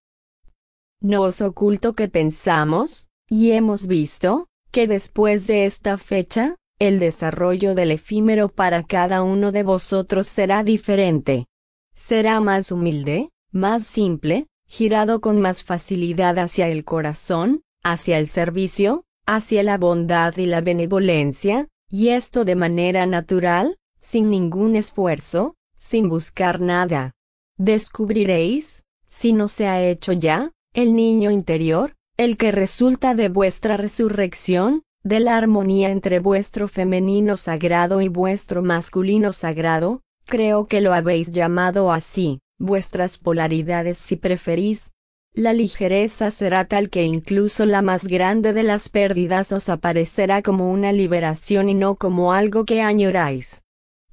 No 1.01 1.23
os 1.23 1.41
oculto 1.41 1.93
que 1.93 2.07
pensamos, 2.07 3.09
y 3.27 3.53
hemos 3.53 3.87
visto, 3.87 4.45
que 4.69 4.85
después 4.85 5.47
de 5.47 5.65
esta 5.65 5.97
fecha, 5.97 6.55
el 6.77 6.99
desarrollo 6.99 7.73
del 7.73 7.89
efímero 7.89 8.49
para 8.49 8.83
cada 8.83 9.23
uno 9.23 9.51
de 9.51 9.63
vosotros 9.63 10.27
será 10.27 10.63
diferente. 10.63 11.47
Será 11.95 12.39
más 12.41 12.71
humilde, 12.71 13.29
más 13.55 13.87
simple, 13.87 14.47
girado 14.67 15.21
con 15.21 15.39
más 15.39 15.63
facilidad 15.63 16.37
hacia 16.39 16.67
el 16.67 16.83
corazón, 16.83 17.61
hacia 17.83 18.17
el 18.17 18.27
servicio, 18.27 19.05
hacia 19.25 19.63
la 19.63 19.77
bondad 19.77 20.35
y 20.35 20.45
la 20.45 20.59
benevolencia, 20.59 21.69
y 21.89 22.09
esto 22.09 22.43
de 22.43 22.55
manera 22.55 23.05
natural, 23.05 23.77
sin 23.97 24.29
ningún 24.29 24.75
esfuerzo, 24.75 25.55
sin 25.79 26.09
buscar 26.09 26.59
nada. 26.59 27.13
Descubriréis, 27.57 28.83
si 29.07 29.31
no 29.31 29.47
se 29.47 29.67
ha 29.67 29.81
hecho 29.81 30.11
ya, 30.11 30.51
el 30.73 30.93
niño 30.93 31.31
interior, 31.31 31.95
el 32.17 32.35
que 32.35 32.51
resulta 32.51 33.15
de 33.15 33.29
vuestra 33.29 33.77
resurrección, 33.77 34.83
de 35.01 35.21
la 35.21 35.37
armonía 35.37 35.91
entre 35.91 36.19
vuestro 36.19 36.67
femenino 36.67 37.37
sagrado 37.37 38.01
y 38.01 38.09
vuestro 38.09 38.63
masculino 38.63 39.31
sagrado, 39.31 40.01
creo 40.25 40.65
que 40.67 40.81
lo 40.81 40.93
habéis 40.93 41.31
llamado 41.31 41.93
así, 41.93 42.41
vuestras 42.57 43.17
polaridades 43.17 43.97
si 43.97 44.15
preferís. 44.15 44.91
La 45.33 45.51
ligereza 45.51 46.31
será 46.31 46.65
tal 46.65 46.89
que 46.89 47.03
incluso 47.03 47.65
la 47.65 47.81
más 47.81 48.07
grande 48.07 48.53
de 48.53 48.63
las 48.63 48.87
pérdidas 48.87 49.51
os 49.51 49.67
aparecerá 49.67 50.41
como 50.41 50.71
una 50.71 50.93
liberación 50.93 51.67
y 51.67 51.73
no 51.73 51.95
como 51.95 52.31
algo 52.31 52.63
que 52.63 52.81
añoráis. 52.81 53.63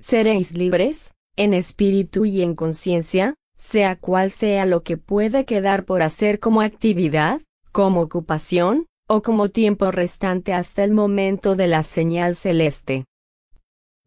Seréis 0.00 0.54
libres, 0.54 1.14
en 1.36 1.54
espíritu 1.54 2.24
y 2.24 2.42
en 2.42 2.56
conciencia, 2.56 3.36
sea 3.56 3.94
cual 3.94 4.32
sea 4.32 4.66
lo 4.66 4.82
que 4.82 4.96
puede 4.96 5.44
quedar 5.44 5.84
por 5.84 6.02
hacer 6.02 6.40
como 6.40 6.60
actividad, 6.60 7.40
como 7.70 8.00
ocupación, 8.00 8.86
o 9.06 9.22
como 9.22 9.48
tiempo 9.48 9.92
restante 9.92 10.52
hasta 10.52 10.82
el 10.82 10.92
momento 10.92 11.54
de 11.54 11.68
la 11.68 11.84
señal 11.84 12.34
celeste. 12.34 13.04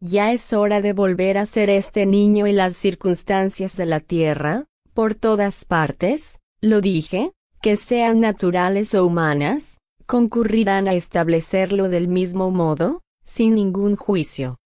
Ya 0.00 0.32
es 0.32 0.52
hora 0.52 0.82
de 0.82 0.92
volver 0.92 1.38
a 1.38 1.46
ser 1.46 1.70
este 1.70 2.04
niño 2.04 2.46
y 2.46 2.52
las 2.52 2.76
circunstancias 2.76 3.76
de 3.76 3.86
la 3.86 4.00
tierra, 4.00 4.66
por 4.92 5.14
todas 5.14 5.64
partes, 5.64 6.38
lo 6.60 6.82
dije, 6.82 7.32
que 7.62 7.76
sean 7.76 8.20
naturales 8.20 8.94
o 8.94 9.06
humanas, 9.06 9.78
concurrirán 10.04 10.86
a 10.86 10.92
establecerlo 10.92 11.88
del 11.88 12.08
mismo 12.08 12.50
modo, 12.50 13.00
sin 13.24 13.54
ningún 13.54 13.96
juicio. 13.96 14.58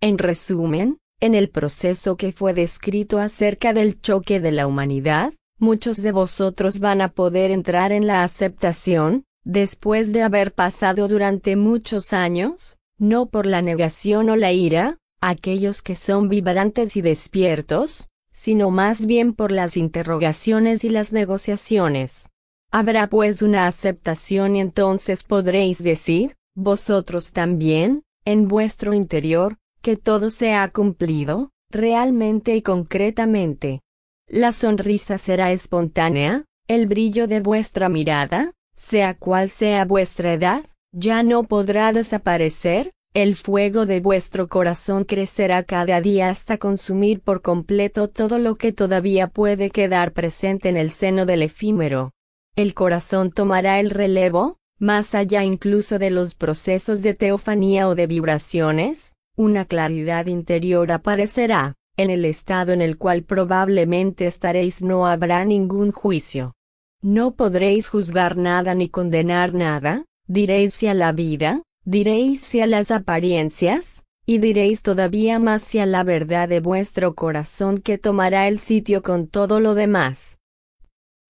En 0.00 0.18
resumen, 0.18 0.98
en 1.20 1.34
el 1.34 1.50
proceso 1.50 2.16
que 2.16 2.30
fue 2.30 2.54
descrito 2.54 3.18
acerca 3.18 3.72
del 3.72 4.00
choque 4.00 4.38
de 4.38 4.52
la 4.52 4.68
humanidad, 4.68 5.32
muchos 5.58 6.00
de 6.00 6.12
vosotros 6.12 6.78
van 6.78 7.00
a 7.00 7.08
poder 7.08 7.50
entrar 7.50 7.90
en 7.90 8.06
la 8.06 8.22
aceptación, 8.22 9.24
después 9.42 10.12
de 10.12 10.22
haber 10.22 10.54
pasado 10.54 11.08
durante 11.08 11.56
muchos 11.56 12.12
años, 12.12 12.77
no 12.98 13.26
por 13.26 13.46
la 13.46 13.62
negación 13.62 14.28
o 14.30 14.36
la 14.36 14.52
ira, 14.52 14.98
aquellos 15.20 15.82
que 15.82 15.96
son 15.96 16.28
vibrantes 16.28 16.96
y 16.96 17.02
despiertos, 17.02 18.08
sino 18.32 18.70
más 18.70 19.06
bien 19.06 19.32
por 19.32 19.50
las 19.50 19.76
interrogaciones 19.76 20.84
y 20.84 20.90
las 20.90 21.12
negociaciones. 21.12 22.28
Habrá 22.70 23.08
pues 23.08 23.42
una 23.42 23.66
aceptación 23.66 24.56
y 24.56 24.60
entonces 24.60 25.24
podréis 25.24 25.82
decir, 25.82 26.36
vosotros 26.54 27.32
también, 27.32 28.02
en 28.24 28.46
vuestro 28.46 28.94
interior, 28.94 29.56
que 29.80 29.96
todo 29.96 30.30
se 30.30 30.54
ha 30.54 30.68
cumplido, 30.70 31.50
realmente 31.70 32.56
y 32.56 32.62
concretamente. 32.62 33.80
La 34.26 34.52
sonrisa 34.52 35.18
será 35.18 35.52
espontánea, 35.52 36.44
el 36.66 36.86
brillo 36.86 37.26
de 37.26 37.40
vuestra 37.40 37.88
mirada, 37.88 38.52
sea 38.74 39.14
cual 39.14 39.50
sea 39.50 39.84
vuestra 39.84 40.34
edad, 40.34 40.64
ya 40.92 41.22
no 41.22 41.44
podrá 41.44 41.92
desaparecer, 41.92 42.92
el 43.14 43.36
fuego 43.36 43.86
de 43.86 44.00
vuestro 44.00 44.48
corazón 44.48 45.04
crecerá 45.04 45.62
cada 45.62 46.00
día 46.00 46.28
hasta 46.28 46.58
consumir 46.58 47.20
por 47.20 47.42
completo 47.42 48.08
todo 48.08 48.38
lo 48.38 48.54
que 48.54 48.72
todavía 48.72 49.28
puede 49.28 49.70
quedar 49.70 50.12
presente 50.12 50.68
en 50.68 50.76
el 50.76 50.90
seno 50.90 51.26
del 51.26 51.42
efímero. 51.42 52.12
El 52.54 52.74
corazón 52.74 53.30
tomará 53.32 53.80
el 53.80 53.90
relevo, 53.90 54.58
más 54.78 55.14
allá 55.14 55.42
incluso 55.44 55.98
de 55.98 56.10
los 56.10 56.34
procesos 56.34 57.02
de 57.02 57.14
teofanía 57.14 57.88
o 57.88 57.94
de 57.94 58.06
vibraciones, 58.06 59.14
una 59.36 59.64
claridad 59.64 60.26
interior 60.26 60.92
aparecerá, 60.92 61.74
en 61.96 62.10
el 62.10 62.24
estado 62.24 62.72
en 62.72 62.80
el 62.80 62.98
cual 62.98 63.22
probablemente 63.22 64.26
estaréis 64.26 64.82
no 64.82 65.06
habrá 65.06 65.44
ningún 65.44 65.90
juicio. 65.90 66.54
No 67.00 67.34
podréis 67.34 67.88
juzgar 67.88 68.36
nada 68.36 68.74
ni 68.74 68.88
condenar 68.88 69.54
nada, 69.54 70.04
diréis 70.28 70.82
a 70.84 70.94
la 70.94 71.12
vida, 71.12 71.62
diréis 71.84 72.54
a 72.54 72.66
las 72.66 72.90
apariencias, 72.90 74.04
y 74.26 74.38
diréis 74.38 74.82
todavía 74.82 75.38
más 75.38 75.74
a 75.74 75.86
la 75.86 76.04
verdad 76.04 76.48
de 76.50 76.60
vuestro 76.60 77.14
corazón 77.14 77.78
que 77.78 77.96
tomará 77.96 78.46
el 78.46 78.58
sitio 78.58 79.02
con 79.02 79.26
todo 79.26 79.58
lo 79.58 79.74
demás. 79.74 80.38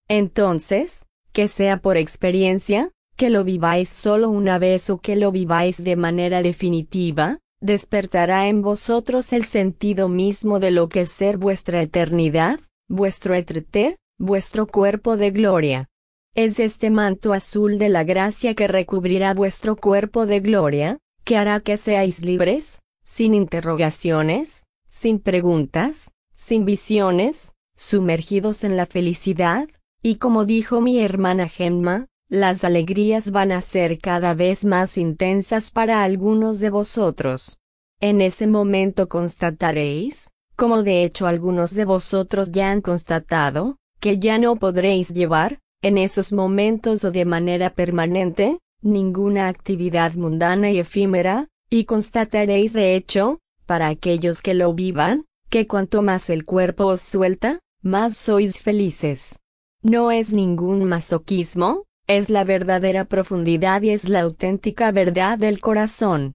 Entonces, 0.09 1.07
que 1.33 1.47
sea 1.47 1.77
por 1.77 1.97
experiencia, 1.97 2.91
que 3.17 3.31
lo 3.31 3.45
viváis 3.45 3.89
solo 3.89 4.31
una 4.31 4.59
vez 4.59 4.91
o 4.91 4.99
que 4.99 5.15
lo 5.15 5.31
viváis 5.31 5.83
de 5.83 5.95
manera 5.95 6.43
definitiva, 6.43 7.39
despertará 7.61 8.49
en 8.49 8.63
vosotros 8.63 9.33
el 9.33 9.45
sentido 9.45 10.09
mismo 10.09 10.59
de 10.59 10.73
lo 10.73 10.89
que 10.89 11.03
es 11.03 11.11
ser 11.11 11.37
vuestra 11.37 11.83
eternidad, 11.83 12.59
vuestro 12.89 13.35
etreter, 13.35 13.97
vuestro 14.19 14.67
cuerpo 14.67 15.17
de 15.17 15.31
gloria. 15.31 15.89
Es 16.35 16.61
este 16.61 16.91
manto 16.91 17.33
azul 17.33 17.79
de 17.79 17.89
la 17.89 18.05
gracia 18.05 18.55
que 18.55 18.69
recubrirá 18.69 19.35
vuestro 19.35 19.77
cuerpo 19.77 20.27
de 20.27 20.41
gloria, 20.41 20.99
que 21.25 21.37
hará 21.37 21.61
que 21.61 21.77
seáis 21.77 22.23
libres, 22.23 22.81
sin 23.05 23.35
interrogaciones, 23.35 24.65
sin 24.89 25.19
preguntas, 25.19 26.13
sin 26.37 26.65
visiones, 26.65 27.55
sumergidos 27.77 28.65
en 28.65 28.77
la 28.77 28.87
felicidad, 28.87 29.69
y 30.03 30.17
como 30.17 30.45
dijo 30.45 30.81
mi 30.81 31.01
hermana 31.01 31.49
Gemma, 31.49 32.07
las 32.29 32.63
alegrías 32.63 33.31
van 33.31 33.53
a 33.53 33.63
ser 33.63 33.99
cada 33.99 34.35
vez 34.35 34.65
más 34.65 34.99
intensas 34.99 35.71
para 35.71 36.05
algunos 36.05 36.61
de 36.61 36.71
vosotros. 36.71 37.59
En 38.01 38.21
ese 38.21 38.47
momento 38.47 39.09
constataréis, 39.09 40.31
como 40.55 40.83
de 40.83 41.05
hecho 41.05 41.27
algunos 41.27 41.75
de 41.75 41.85
vosotros 41.85 42.53
ya 42.53 42.71
han 42.71 42.81
constatado, 42.81 43.77
que 43.99 44.19
ya 44.19 44.39
no 44.39 44.57
podréis 44.57 45.09
llevar, 45.09 45.61
en 45.83 45.99
esos 45.99 46.33
momentos 46.33 47.05
o 47.05 47.11
de 47.11 47.25
manera 47.25 47.75
permanente, 47.75 48.59
ninguna 48.83 49.49
actividad 49.49 50.15
mundana 50.15 50.71
y 50.71 50.79
efímera, 50.79 51.49
y 51.71 51.85
constataréis 51.85 52.73
de 52.73 52.95
hecho, 52.95 53.39
para 53.67 53.89
aquellos 53.89 54.43
que 54.43 54.55
lo 54.55 54.73
vivan, 54.75 55.27
que 55.51 55.67
cuanto 55.67 56.03
más 56.03 56.31
el 56.31 56.45
cuerpo 56.45 56.87
os 56.87 57.01
suelta, 57.01 57.61
más 57.83 58.17
sois 58.17 58.61
felices. 58.61 59.39
No 59.83 60.11
es 60.11 60.33
ningún 60.33 60.85
masoquismo, 60.85 61.85
es 62.07 62.31
la 62.31 62.43
verdadera 62.45 63.05
profundidad 63.05 63.83
y 63.83 63.91
es 63.91 64.09
la 64.09 64.23
auténtica 64.23 64.91
verdad 64.91 65.39
del 65.39 65.61
corazón. 65.61 66.33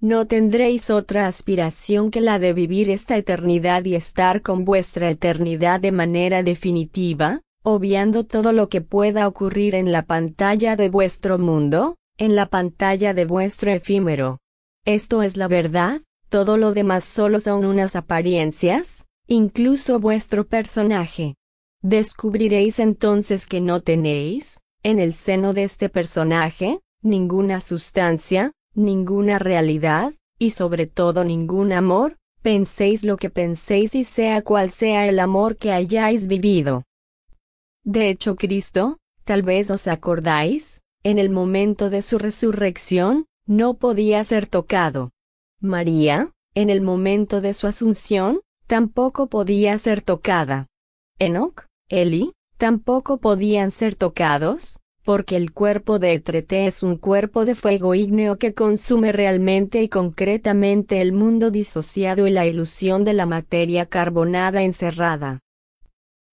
No 0.00 0.26
tendréis 0.26 0.90
otra 0.90 1.26
aspiración 1.26 2.10
que 2.10 2.20
la 2.20 2.38
de 2.38 2.52
vivir 2.52 2.90
esta 2.90 3.16
eternidad 3.16 3.84
y 3.86 3.94
estar 3.94 4.42
con 4.42 4.64
vuestra 4.64 5.08
eternidad 5.08 5.80
de 5.80 5.92
manera 5.92 6.42
definitiva, 6.42 7.40
obviando 7.68 8.22
todo 8.22 8.52
lo 8.52 8.68
que 8.68 8.80
pueda 8.80 9.26
ocurrir 9.26 9.74
en 9.74 9.90
la 9.90 10.02
pantalla 10.02 10.76
de 10.76 10.88
vuestro 10.88 11.36
mundo, 11.36 11.96
en 12.16 12.36
la 12.36 12.46
pantalla 12.46 13.12
de 13.12 13.24
vuestro 13.24 13.72
efímero. 13.72 14.38
Esto 14.84 15.24
es 15.24 15.36
la 15.36 15.48
verdad, 15.48 16.00
todo 16.28 16.58
lo 16.58 16.74
demás 16.74 17.02
solo 17.02 17.40
son 17.40 17.64
unas 17.64 17.96
apariencias, 17.96 19.06
incluso 19.26 19.98
vuestro 19.98 20.46
personaje. 20.46 21.34
Descubriréis 21.82 22.78
entonces 22.78 23.46
que 23.46 23.60
no 23.60 23.80
tenéis, 23.80 24.60
en 24.84 25.00
el 25.00 25.14
seno 25.14 25.52
de 25.52 25.64
este 25.64 25.88
personaje, 25.88 26.78
ninguna 27.02 27.60
sustancia, 27.60 28.52
ninguna 28.74 29.40
realidad, 29.40 30.14
y 30.38 30.50
sobre 30.50 30.86
todo 30.86 31.24
ningún 31.24 31.72
amor, 31.72 32.16
penséis 32.42 33.02
lo 33.02 33.16
que 33.16 33.28
penséis 33.28 33.96
y 33.96 34.04
sea 34.04 34.42
cual 34.42 34.70
sea 34.70 35.08
el 35.08 35.18
amor 35.18 35.56
que 35.56 35.72
hayáis 35.72 36.28
vivido. 36.28 36.84
De 37.86 38.10
hecho 38.10 38.34
Cristo, 38.34 38.98
tal 39.22 39.42
vez 39.42 39.70
os 39.70 39.86
acordáis, 39.86 40.82
en 41.04 41.20
el 41.20 41.30
momento 41.30 41.88
de 41.88 42.02
su 42.02 42.18
resurrección, 42.18 43.26
no 43.46 43.74
podía 43.74 44.24
ser 44.24 44.48
tocado. 44.48 45.12
María, 45.60 46.32
en 46.54 46.68
el 46.68 46.80
momento 46.80 47.40
de 47.40 47.54
su 47.54 47.68
asunción, 47.68 48.40
tampoco 48.66 49.28
podía 49.28 49.78
ser 49.78 50.02
tocada. 50.02 50.66
Enoch, 51.20 51.66
Eli, 51.88 52.32
tampoco 52.58 53.18
podían 53.18 53.70
ser 53.70 53.94
tocados, 53.94 54.80
porque 55.04 55.36
el 55.36 55.52
cuerpo 55.52 56.00
de 56.00 56.14
Etrete 56.14 56.66
es 56.66 56.82
un 56.82 56.96
cuerpo 56.96 57.44
de 57.44 57.54
fuego 57.54 57.94
ígneo 57.94 58.36
que 58.36 58.52
consume 58.52 59.12
realmente 59.12 59.80
y 59.80 59.88
concretamente 59.88 61.00
el 61.02 61.12
mundo 61.12 61.52
disociado 61.52 62.26
y 62.26 62.30
la 62.30 62.46
ilusión 62.46 63.04
de 63.04 63.12
la 63.12 63.26
materia 63.26 63.86
carbonada 63.86 64.64
encerrada. 64.64 65.38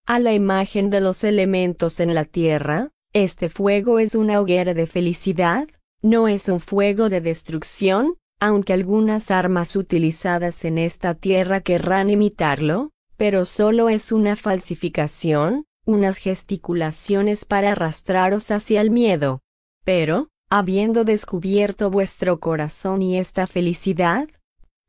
A 0.06 0.20
la 0.20 0.34
imagen 0.34 0.90
de 0.90 1.00
los 1.00 1.24
elementos 1.24 2.02
en 2.02 2.14
la 2.14 2.26
tierra, 2.26 2.90
este 3.14 3.48
fuego 3.48 4.00
es 4.00 4.16
una 4.16 4.42
hoguera 4.42 4.74
de 4.74 4.86
felicidad, 4.86 5.70
no 6.02 6.28
es 6.28 6.50
un 6.50 6.60
fuego 6.60 7.08
de 7.08 7.22
destrucción, 7.22 8.18
aunque 8.38 8.74
algunas 8.74 9.32
armas 9.32 9.78
utilizadas 9.78 10.66
en 10.66 10.78
esta 10.78 11.14
tierra 11.14 11.62
querrán 11.62 12.10
imitarlo, 12.10 12.92
pero 13.16 13.46
solo 13.46 13.88
es 13.88 14.12
una 14.12 14.36
falsificación, 14.36 15.64
unas 15.86 16.18
gesticulaciones 16.18 17.46
para 17.46 17.72
arrastraros 17.72 18.52
hacia 18.52 18.82
el 18.82 18.92
miedo. 18.92 19.40
Pero, 19.86 20.28
habiendo 20.50 21.06
descubierto 21.06 21.90
vuestro 21.90 22.42
corazón 22.42 23.02
y 23.02 23.18
esta 23.18 23.48
felicidad, 23.48 24.28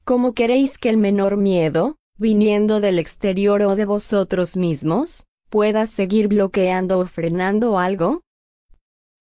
¿cómo 0.04 0.32
queréis 0.32 0.76
que 0.76 0.88
el 0.88 0.96
menor 0.96 1.36
miedo, 1.36 1.98
viniendo 2.16 2.80
del 2.80 2.98
exterior 2.98 3.62
o 3.62 3.76
de 3.76 3.84
vosotros 3.84 4.56
mismos, 4.56 5.26
pueda 5.50 5.86
seguir 5.86 6.28
bloqueando 6.28 6.98
o 6.98 7.06
frenando 7.06 7.78
algo? 7.78 8.22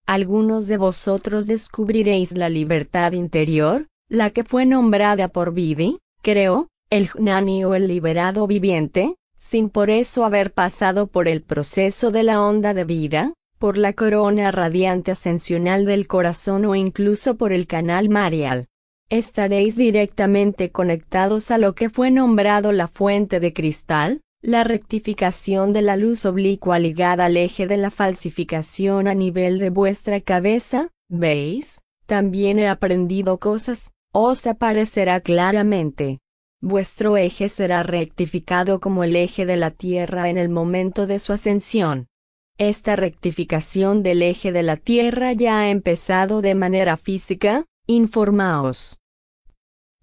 Algunos 0.05 0.67
de 0.67 0.77
vosotros 0.77 1.47
descubriréis 1.47 2.37
la 2.37 2.49
libertad 2.49 3.13
interior, 3.13 3.87
la 4.09 4.29
que 4.29 4.43
fue 4.43 4.65
nombrada 4.65 5.27
por 5.27 5.53
Vidi, 5.53 5.99
creo, 6.21 6.67
el 6.89 7.07
Jnani 7.07 7.63
o 7.65 7.73
el 7.73 7.87
liberado 7.87 8.45
viviente, 8.45 9.15
sin 9.39 9.69
por 9.69 9.89
eso 9.89 10.25
haber 10.25 10.53
pasado 10.53 11.07
por 11.07 11.27
el 11.27 11.41
proceso 11.41 12.11
de 12.11 12.23
la 12.23 12.41
onda 12.41 12.73
de 12.73 12.83
vida, 12.83 13.33
por 13.57 13.77
la 13.77 13.93
corona 13.93 14.51
radiante 14.51 15.11
ascensional 15.11 15.85
del 15.85 16.05
corazón 16.05 16.65
o 16.65 16.75
incluso 16.75 17.35
por 17.35 17.53
el 17.53 17.65
canal 17.65 18.09
marial. 18.09 18.67
Estaréis 19.09 19.75
directamente 19.75 20.71
conectados 20.71 21.51
a 21.51 21.57
lo 21.57 21.75
que 21.75 21.89
fue 21.89 22.11
nombrado 22.11 22.71
la 22.71 22.87
fuente 22.87 23.39
de 23.39 23.53
cristal, 23.53 24.21
la 24.41 24.63
rectificación 24.63 25.71
de 25.71 25.81
la 25.81 25.95
luz 25.95 26.25
oblicua 26.25 26.77
ligada 26.77 27.25
al 27.25 27.37
eje 27.37 27.65
de 27.65 27.77
la 27.77 27.91
falsificación 27.91 29.07
a 29.07 29.13
nivel 29.13 29.59
de 29.59 29.69
vuestra 29.69 30.19
cabeza, 30.19 30.89
¿veis? 31.09 31.79
También 32.05 32.59
he 32.59 32.67
aprendido 32.67 33.39
cosas, 33.39 33.91
os 34.11 34.45
aparecerá 34.45 35.21
claramente. 35.21 36.19
Vuestro 36.61 37.17
eje 37.17 37.49
será 37.49 37.83
rectificado 37.83 38.79
como 38.79 39.03
el 39.03 39.15
eje 39.15 39.45
de 39.45 39.57
la 39.57 39.71
Tierra 39.71 40.29
en 40.29 40.37
el 40.37 40.49
momento 40.49 41.07
de 41.07 41.19
su 41.19 41.33
ascensión. 41.33 42.07
Esta 42.57 42.95
rectificación 42.95 44.03
del 44.03 44.21
eje 44.21 44.51
de 44.51 44.63
la 44.63 44.77
Tierra 44.77 45.33
ya 45.33 45.59
ha 45.59 45.69
empezado 45.69 46.41
de 46.41 46.55
manera 46.55 46.97
física, 46.97 47.65
informaos. 47.87 48.97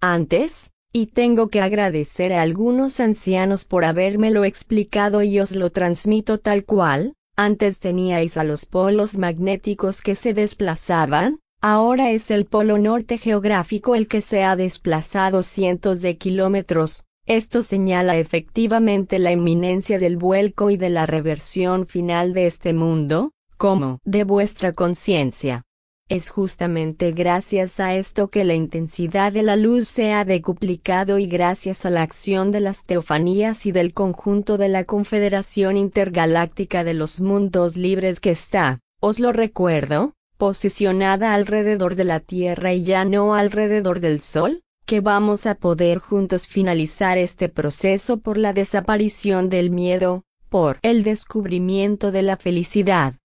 Antes, 0.01 0.73
y 0.93 1.07
tengo 1.07 1.49
que 1.49 1.61
agradecer 1.61 2.33
a 2.33 2.43
algunos 2.43 3.01
ancianos 3.01 3.65
por 3.65 3.85
habérmelo 3.85 4.45
explicado 4.45 5.23
y 5.23 5.41
os 5.41 5.55
lo 5.55 5.71
transmito 5.71 6.39
tal 6.39 6.65
cual, 6.65 7.15
antes 7.37 7.79
teníais 7.79 8.37
a 8.37 8.45
los 8.45 8.67
polos 8.67 9.17
magnéticos 9.17 10.03
que 10.03 10.15
se 10.15 10.35
desplazaban, 10.35 11.41
ahora 11.63 12.11
es 12.11 12.31
el 12.31 12.45
polo 12.45 12.77
norte 12.77 13.19
geográfico 13.19 13.95
el 13.95 14.09
que 14.09 14.21
se 14.21 14.43
ha 14.43 14.57
desplazado 14.57 15.43
cientos 15.43 16.03
de 16.03 16.19
kilómetros, 16.19 17.05
esto 17.27 17.63
señala 17.63 18.19
efectivamente 18.19 19.19
la 19.19 19.33
inminencia 19.33 19.99
del 19.99 20.17
vuelco 20.17 20.71
y 20.71 20.77
de 20.77 20.91
la 20.91 21.07
reversión 21.07 21.87
final 21.87 22.35
de 22.35 22.47
este 22.47 22.75
mundo, 22.75 23.33
como 23.57 24.01
de 24.05 24.25
vuestra 24.25 24.73
conciencia. 24.73 25.63
Es 26.11 26.29
justamente 26.29 27.13
gracias 27.13 27.79
a 27.79 27.95
esto 27.95 28.31
que 28.31 28.43
la 28.43 28.55
intensidad 28.55 29.33
de 29.33 29.45
la 29.45 29.55
luz 29.55 29.87
se 29.87 30.13
ha 30.13 30.25
decuplicado 30.25 31.21
y 31.21 31.27
gracias 31.27 31.87
a 31.87 31.91
la 31.91 32.03
acción 32.03 32.51
de 32.51 32.59
las 32.59 32.83
teofanías 32.83 33.65
y 33.65 33.71
del 33.71 33.95
conjunto 33.95 34.59
de 34.59 34.69
la 34.69 34.83
Confederación 34.83 35.77
Intergaláctica 35.77 36.83
de 36.83 36.95
los 36.95 37.21
Mundos 37.21 37.77
Libres 37.77 38.19
que 38.19 38.33
está, 38.33 38.81
os 39.01 39.21
lo 39.21 39.33
recuerdo, 39.33 40.15
posicionada 40.37 41.33
alrededor 41.33 41.95
de 41.95 42.05
la 42.05 42.19
Tierra 42.19 42.73
y 42.75 42.83
ya 42.83 43.05
no 43.05 43.37
alrededor 43.37 44.01
del 44.01 44.21
Sol, 44.21 44.63
que 44.87 45.01
vamos 45.01 45.47
a 45.47 45.55
poder 45.55 45.99
juntos 45.99 46.49
finalizar 46.49 47.19
este 47.19 47.49
proceso 47.49 48.19
por 48.19 48.37
la 48.37 48.53
desaparición 48.53 49.49
del 49.49 49.71
miedo, 49.71 50.25
por 50.49 50.81
el 50.83 51.05
descubrimiento 51.05 52.11
de 52.11 52.23
la 52.23 52.37
felicidad. 52.37 53.20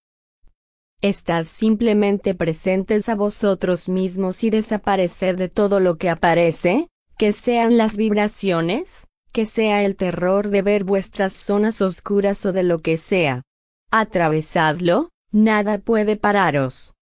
Estad 1.08 1.44
simplemente 1.44 2.34
presentes 2.34 3.08
a 3.08 3.14
vosotros 3.14 3.88
mismos 3.88 4.42
y 4.42 4.50
desaparecer 4.50 5.36
de 5.36 5.48
todo 5.48 5.78
lo 5.78 5.98
que 5.98 6.10
aparece, 6.10 6.88
que 7.16 7.32
sean 7.32 7.76
las 7.76 7.96
vibraciones, 7.96 9.06
que 9.30 9.46
sea 9.46 9.84
el 9.84 9.94
terror 9.94 10.48
de 10.48 10.62
ver 10.62 10.82
vuestras 10.82 11.32
zonas 11.32 11.80
oscuras 11.80 12.44
o 12.44 12.52
de 12.52 12.64
lo 12.64 12.82
que 12.82 12.96
sea. 12.96 13.42
Atravesadlo, 13.92 15.10
nada 15.30 15.78
puede 15.78 16.16
pararos. 16.16 16.94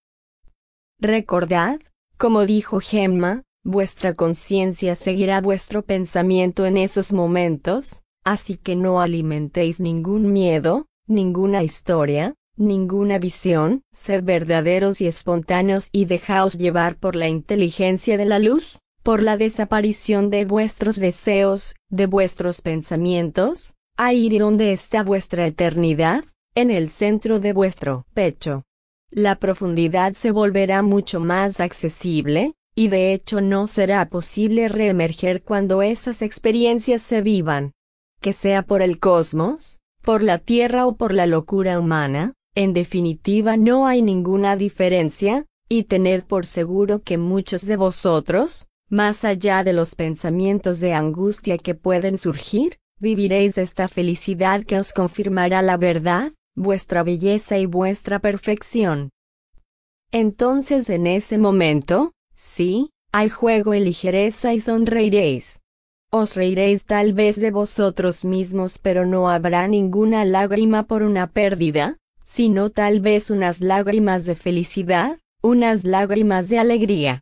Recordad, 0.99 1.79
como 2.15 2.45
dijo 2.45 2.81
Gemma, 2.81 3.41
vuestra 3.63 4.13
conciencia 4.13 4.93
seguirá 4.93 5.41
vuestro 5.41 5.81
pensamiento 5.81 6.67
en 6.67 6.77
esos 6.77 7.11
momentos, 7.11 8.03
así 8.23 8.55
que 8.55 8.75
no 8.75 9.01
alimentéis 9.01 9.79
ningún 9.79 10.31
miedo, 10.31 10.85
ninguna 11.07 11.63
historia, 11.63 12.35
ninguna 12.57 13.19
visión, 13.19 13.81
sed 13.91 14.23
verdaderos 14.23 15.01
y 15.01 15.07
espontáneos 15.07 15.89
y 15.91 16.05
dejaos 16.05 16.57
llevar 16.57 16.97
por 16.97 17.15
la 17.15 17.27
inteligencia 17.27 18.17
de 18.17 18.25
la 18.25 18.39
luz, 18.39 18.79
por 19.03 19.21
la 19.21 19.37
desaparición 19.37 20.29
de 20.29 20.45
vuestros 20.45 20.97
deseos, 20.97 21.75
de 21.89 22.07
vuestros 22.07 22.61
pensamientos, 22.61 23.75
a 23.97 24.13
ir 24.13 24.39
donde 24.39 24.73
está 24.73 25.03
vuestra 25.03 25.45
eternidad, 25.45 26.25
en 26.55 26.71
el 26.71 26.89
centro 26.89 27.39
de 27.39 27.53
vuestro 27.53 28.05
pecho. 28.13 28.63
La 29.11 29.35
profundidad 29.35 30.13
se 30.13 30.31
volverá 30.31 30.81
mucho 30.81 31.19
más 31.19 31.59
accesible, 31.59 32.53
y 32.75 32.87
de 32.87 33.13
hecho 33.13 33.41
no 33.41 33.67
será 33.67 34.09
posible 34.09 34.67
reemerger 34.67 35.43
cuando 35.43 35.81
esas 35.81 36.21
experiencias 36.21 37.01
se 37.01 37.21
vivan. 37.21 37.73
Que 38.21 38.33
sea 38.33 38.63
por 38.63 38.81
el 38.81 38.99
cosmos, 38.99 39.79
por 40.01 40.23
la 40.23 40.39
Tierra 40.39 40.87
o 40.87 40.95
por 40.95 41.13
la 41.13 41.25
locura 41.25 41.79
humana, 41.79 42.33
en 42.55 42.73
definitiva 42.73 43.57
no 43.57 43.85
hay 43.85 44.01
ninguna 44.01 44.55
diferencia, 44.55 45.45
y 45.67 45.83
tened 45.83 46.23
por 46.23 46.45
seguro 46.45 47.01
que 47.03 47.17
muchos 47.17 47.65
de 47.65 47.75
vosotros, 47.75 48.67
más 48.89 49.25
allá 49.25 49.63
de 49.63 49.73
los 49.73 49.95
pensamientos 49.95 50.79
de 50.79 50.93
angustia 50.93 51.57
que 51.57 51.75
pueden 51.75 52.17
surgir, 52.17 52.77
viviréis 52.99 53.57
esta 53.57 53.87
felicidad 53.87 54.63
que 54.63 54.77
os 54.77 54.93
confirmará 54.93 55.61
la 55.61 55.75
verdad, 55.75 56.31
vuestra 56.55 57.03
belleza 57.03 57.57
y 57.57 57.65
vuestra 57.65 58.19
perfección. 58.19 59.09
Entonces 60.11 60.89
en 60.89 61.07
ese 61.07 61.37
momento, 61.37 62.13
sí, 62.33 62.91
hay 63.11 63.29
juego 63.29 63.73
y 63.73 63.81
ligereza 63.81 64.53
y 64.53 64.61
sonreiréis. 64.61 65.59
Os 66.11 66.35
reiréis 66.35 66.85
tal 66.85 67.11
vez 67.11 67.37
de 67.37 67.51
vosotros 67.51 68.23
mismos 68.23 68.77
pero 68.77 69.05
no 69.05 69.29
habrá 69.29 69.67
ninguna 69.67 70.23
lágrima 70.23 70.83
por 70.83 71.03
una 71.03 71.27
pérdida, 71.27 71.97
sino 72.25 72.71
tal 72.71 72.99
vez 72.99 73.29
unas 73.29 73.61
lágrimas 73.61 74.25
de 74.25 74.35
felicidad, 74.35 75.19
unas 75.41 75.85
lágrimas 75.85 76.49
de 76.49 76.59
alegría. 76.59 77.21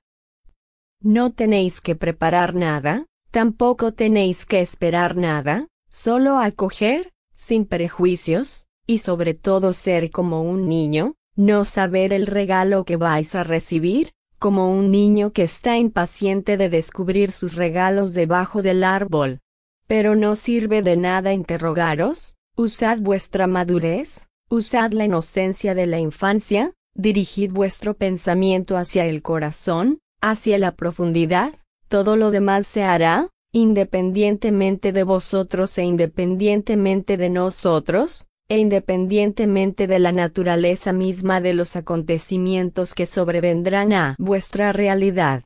No 1.02 1.34
tenéis 1.34 1.82
que 1.82 1.96
preparar 1.96 2.56
nada, 2.56 3.06
tampoco 3.30 3.92
tenéis 3.92 4.46
que 4.46 4.62
esperar 4.62 5.18
nada, 5.18 5.68
solo 5.90 6.40
acoger, 6.40 7.12
sin 7.36 7.66
prejuicios, 7.66 8.66
y 8.88 9.00
sobre 9.00 9.34
todo 9.34 9.74
ser 9.74 10.10
como 10.10 10.42
un 10.42 10.70
niño, 10.70 11.16
no 11.36 11.66
saber 11.66 12.14
el 12.14 12.26
regalo 12.26 12.86
que 12.86 12.96
vais 12.96 13.36
a 13.36 13.44
recibir, 13.44 14.12
como 14.40 14.72
un 14.72 14.90
niño 14.92 15.32
que 15.32 15.44
está 15.44 15.78
impaciente 15.78 16.58
de 16.58 16.70
descubrir 16.70 17.32
sus 17.34 17.56
regalos 17.56 18.14
debajo 18.14 18.62
del 18.62 18.84
árbol. 18.84 19.42
Pero 19.88 20.16
no 20.16 20.36
sirve 20.36 20.82
de 20.82 20.96
nada 20.96 21.34
interrogaros, 21.34 22.36
usad 22.56 23.00
vuestra 23.00 23.48
madurez, 23.48 24.28
Usad 24.54 24.92
la 24.92 25.06
inocencia 25.06 25.74
de 25.74 25.88
la 25.88 26.00
infancia, 26.00 26.74
dirigid 26.94 27.52
vuestro 27.52 27.96
pensamiento 27.96 28.78
hacia 28.78 29.04
el 29.08 29.24
corazón, 29.24 29.98
hacia 30.22 30.60
la 30.60 30.76
profundidad, 30.76 31.56
todo 31.88 32.18
lo 32.18 32.30
demás 32.30 32.68
se 32.68 32.84
hará, 32.84 33.30
independientemente 33.52 34.92
de 34.92 35.02
vosotros 35.02 35.76
e 35.80 35.86
independientemente 35.86 37.18
de 37.18 37.32
nosotros, 37.32 38.28
e 38.48 38.60
independientemente 38.60 39.88
de 39.88 39.98
la 39.98 40.12
naturaleza 40.12 40.94
misma 40.94 41.42
de 41.42 41.56
los 41.56 41.76
acontecimientos 41.76 42.94
que 42.94 43.08
sobrevendrán 43.08 43.92
a 43.92 44.16
vuestra 44.20 44.72
realidad. 44.72 45.42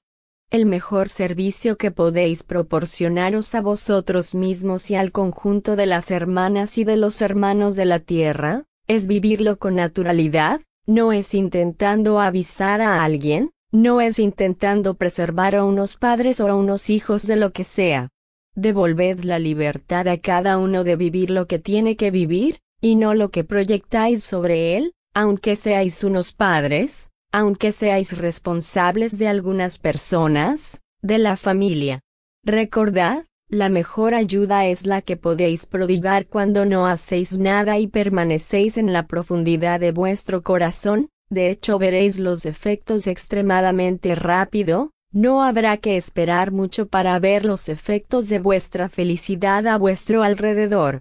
El 0.51 0.65
mejor 0.65 1.07
servicio 1.07 1.77
que 1.77 1.91
podéis 1.91 2.43
proporcionaros 2.43 3.55
a 3.55 3.61
vosotros 3.61 4.35
mismos 4.35 4.91
y 4.91 4.95
al 4.95 5.13
conjunto 5.13 5.77
de 5.77 5.85
las 5.85 6.11
hermanas 6.11 6.77
y 6.77 6.83
de 6.83 6.97
los 6.97 7.21
hermanos 7.21 7.77
de 7.77 7.85
la 7.85 7.99
tierra, 7.99 8.65
es 8.87 9.07
vivirlo 9.07 9.59
con 9.59 9.75
naturalidad, 9.75 10.61
no 10.85 11.11
es 11.11 11.33
intentando 11.33 12.19
avisar 12.19 12.81
a 12.81 13.03
alguien, 13.03 13.51
no 13.71 13.99
es 13.99 14.17
intentando 14.19 14.93
preservar 14.95 15.55
a 15.55 15.65
unos 15.65 15.97
padres 15.97 16.39
o 16.39 16.47
a 16.47 16.55
unos 16.55 16.89
hijos 16.89 17.27
de 17.27 17.35
lo 17.35 17.51
que 17.51 17.63
sea. 17.63 18.09
Devolved 18.55 19.23
la 19.23 19.39
libertad 19.39 20.07
a 20.07 20.17
cada 20.17 20.57
uno 20.57 20.83
de 20.83 20.95
vivir 20.95 21.29
lo 21.29 21.47
que 21.47 21.59
tiene 21.59 21.95
que 21.95 22.09
vivir, 22.09 22.59
y 22.81 22.95
no 22.95 23.13
lo 23.13 23.29
que 23.29 23.43
proyectáis 23.43 24.23
sobre 24.23 24.77
él, 24.77 24.93
aunque 25.13 25.55
seáis 25.55 26.03
unos 26.03 26.33
padres, 26.33 27.11
aunque 27.31 27.71
seáis 27.71 28.17
responsables 28.17 29.19
de 29.19 29.27
algunas 29.27 29.77
personas, 29.77 30.81
de 31.01 31.17
la 31.17 31.37
familia. 31.37 32.01
Recordad, 32.43 33.25
la 33.49 33.69
mejor 33.69 34.13
ayuda 34.13 34.65
es 34.65 34.85
la 34.85 35.01
que 35.01 35.15
podéis 35.15 35.65
prodigar 35.65 36.27
cuando 36.27 36.65
no 36.65 36.85
hacéis 36.85 37.37
nada 37.37 37.79
y 37.79 37.87
permanecéis 37.87 38.77
en 38.77 38.91
la 38.91 39.07
profundidad 39.07 39.79
de 39.79 39.91
vuestro 39.91 40.43
corazón, 40.43 41.09
de 41.29 41.49
hecho 41.49 41.79
veréis 41.79 42.19
los 42.19 42.45
efectos 42.45 43.07
extremadamente 43.07 44.15
rápido, 44.15 44.91
no 45.13 45.43
habrá 45.43 45.77
que 45.77 45.95
esperar 45.95 46.51
mucho 46.51 46.87
para 46.87 47.17
ver 47.19 47.45
los 47.45 47.69
efectos 47.69 48.27
de 48.27 48.39
vuestra 48.39 48.89
felicidad 48.89 49.65
a 49.67 49.77
vuestro 49.77 50.23
alrededor. 50.23 50.99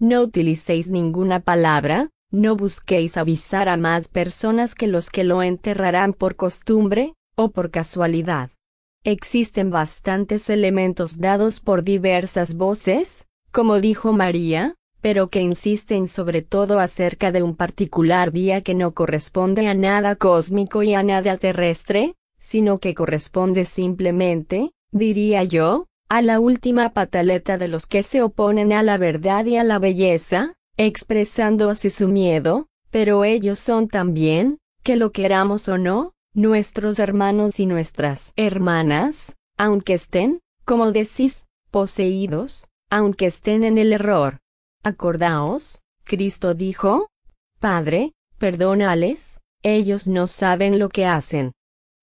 No 0.00 0.22
utilicéis 0.22 0.90
ninguna 0.90 1.40
palabra, 1.40 2.10
no 2.32 2.56
busquéis 2.56 3.16
avisar 3.16 3.68
a 3.68 3.76
más 3.76 4.08
personas 4.08 4.74
que 4.74 4.88
los 4.88 5.10
que 5.10 5.22
lo 5.22 5.44
enterrarán 5.44 6.12
por 6.12 6.34
costumbre, 6.34 7.14
o 7.36 7.50
por 7.50 7.70
casualidad. 7.70 8.50
Existen 9.06 9.70
bastantes 9.70 10.50
elementos 10.50 11.20
dados 11.20 11.60
por 11.60 11.84
diversas 11.84 12.56
voces, 12.56 13.28
como 13.52 13.80
dijo 13.80 14.12
María, 14.12 14.74
pero 15.00 15.28
que 15.30 15.42
insisten 15.42 16.08
sobre 16.08 16.42
todo 16.42 16.80
acerca 16.80 17.30
de 17.30 17.44
un 17.44 17.54
particular 17.54 18.32
día 18.32 18.62
que 18.62 18.74
no 18.74 18.94
corresponde 18.94 19.68
a 19.68 19.74
nada 19.74 20.16
cósmico 20.16 20.82
y 20.82 20.94
a 20.94 21.04
nada 21.04 21.36
terrestre, 21.36 22.16
sino 22.40 22.78
que 22.78 22.94
corresponde 22.94 23.64
simplemente, 23.64 24.72
diría 24.90 25.44
yo, 25.44 25.86
a 26.08 26.20
la 26.20 26.40
última 26.40 26.92
pataleta 26.92 27.58
de 27.58 27.68
los 27.68 27.86
que 27.86 28.02
se 28.02 28.22
oponen 28.22 28.72
a 28.72 28.82
la 28.82 28.98
verdad 28.98 29.44
y 29.44 29.56
a 29.56 29.62
la 29.62 29.78
belleza, 29.78 30.54
expresando 30.76 31.70
así 31.70 31.90
su 31.90 32.08
miedo, 32.08 32.66
pero 32.90 33.22
ellos 33.22 33.60
son 33.60 33.86
también, 33.86 34.58
que 34.82 34.96
lo 34.96 35.12
queramos 35.12 35.68
o 35.68 35.78
no, 35.78 36.15
nuestros 36.36 36.98
hermanos 36.98 37.58
y 37.60 37.64
nuestras 37.64 38.34
hermanas, 38.36 39.36
aunque 39.56 39.94
estén, 39.94 40.40
como 40.66 40.92
decís, 40.92 41.46
poseídos, 41.70 42.66
aunque 42.90 43.24
estén 43.24 43.64
en 43.64 43.78
el 43.78 43.94
error. 43.94 44.40
Acordaos, 44.84 45.80
Cristo 46.04 46.52
dijo, 46.52 47.08
Padre, 47.58 48.12
perdónales, 48.36 49.40
ellos 49.62 50.08
no 50.08 50.26
saben 50.26 50.78
lo 50.78 50.90
que 50.90 51.06
hacen. 51.06 51.52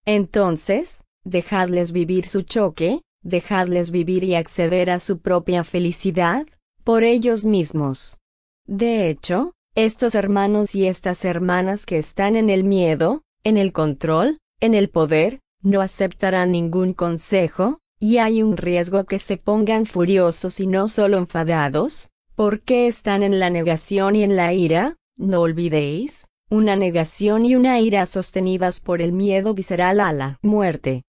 Entonces, 0.03 1.03
dejadles 1.23 1.91
vivir 1.91 2.27
su 2.27 2.41
choque, 2.41 3.03
dejadles 3.21 3.91
vivir 3.91 4.23
y 4.23 4.33
acceder 4.33 4.89
a 4.89 4.99
su 4.99 5.19
propia 5.19 5.63
felicidad, 5.63 6.47
por 6.83 7.03
ellos 7.03 7.45
mismos. 7.45 8.17
De 8.65 9.09
hecho, 9.09 9.53
estos 9.75 10.15
hermanos 10.15 10.73
y 10.73 10.87
estas 10.87 11.23
hermanas 11.23 11.85
que 11.85 11.99
están 11.99 12.35
en 12.35 12.49
el 12.49 12.63
miedo, 12.63 13.21
en 13.43 13.57
el 13.57 13.73
control, 13.73 14.39
en 14.59 14.73
el 14.73 14.89
poder, 14.89 15.39
no 15.61 15.81
aceptarán 15.81 16.51
ningún 16.51 16.93
consejo, 16.93 17.79
y 17.99 18.17
hay 18.17 18.43
un 18.43 18.57
riesgo 18.57 19.05
que 19.05 19.19
se 19.19 19.37
pongan 19.37 19.85
furiosos 19.85 20.59
y 20.59 20.67
no 20.67 20.87
solo 20.87 21.17
enfadados, 21.17 22.09
porque 22.35 22.87
están 22.87 23.23
en 23.23 23.39
la 23.39 23.49
negación 23.49 24.15
y 24.15 24.23
en 24.23 24.35
la 24.35 24.53
ira, 24.53 24.97
no 25.17 25.41
olvidéis, 25.41 26.27
una 26.49 26.75
negación 26.75 27.45
y 27.45 27.55
una 27.55 27.79
ira 27.79 28.05
sostenidas 28.05 28.79
por 28.79 29.01
el 29.01 29.13
miedo 29.13 29.53
visceral 29.53 29.99
a 29.99 30.11
la 30.13 30.37
muerte. 30.41 31.03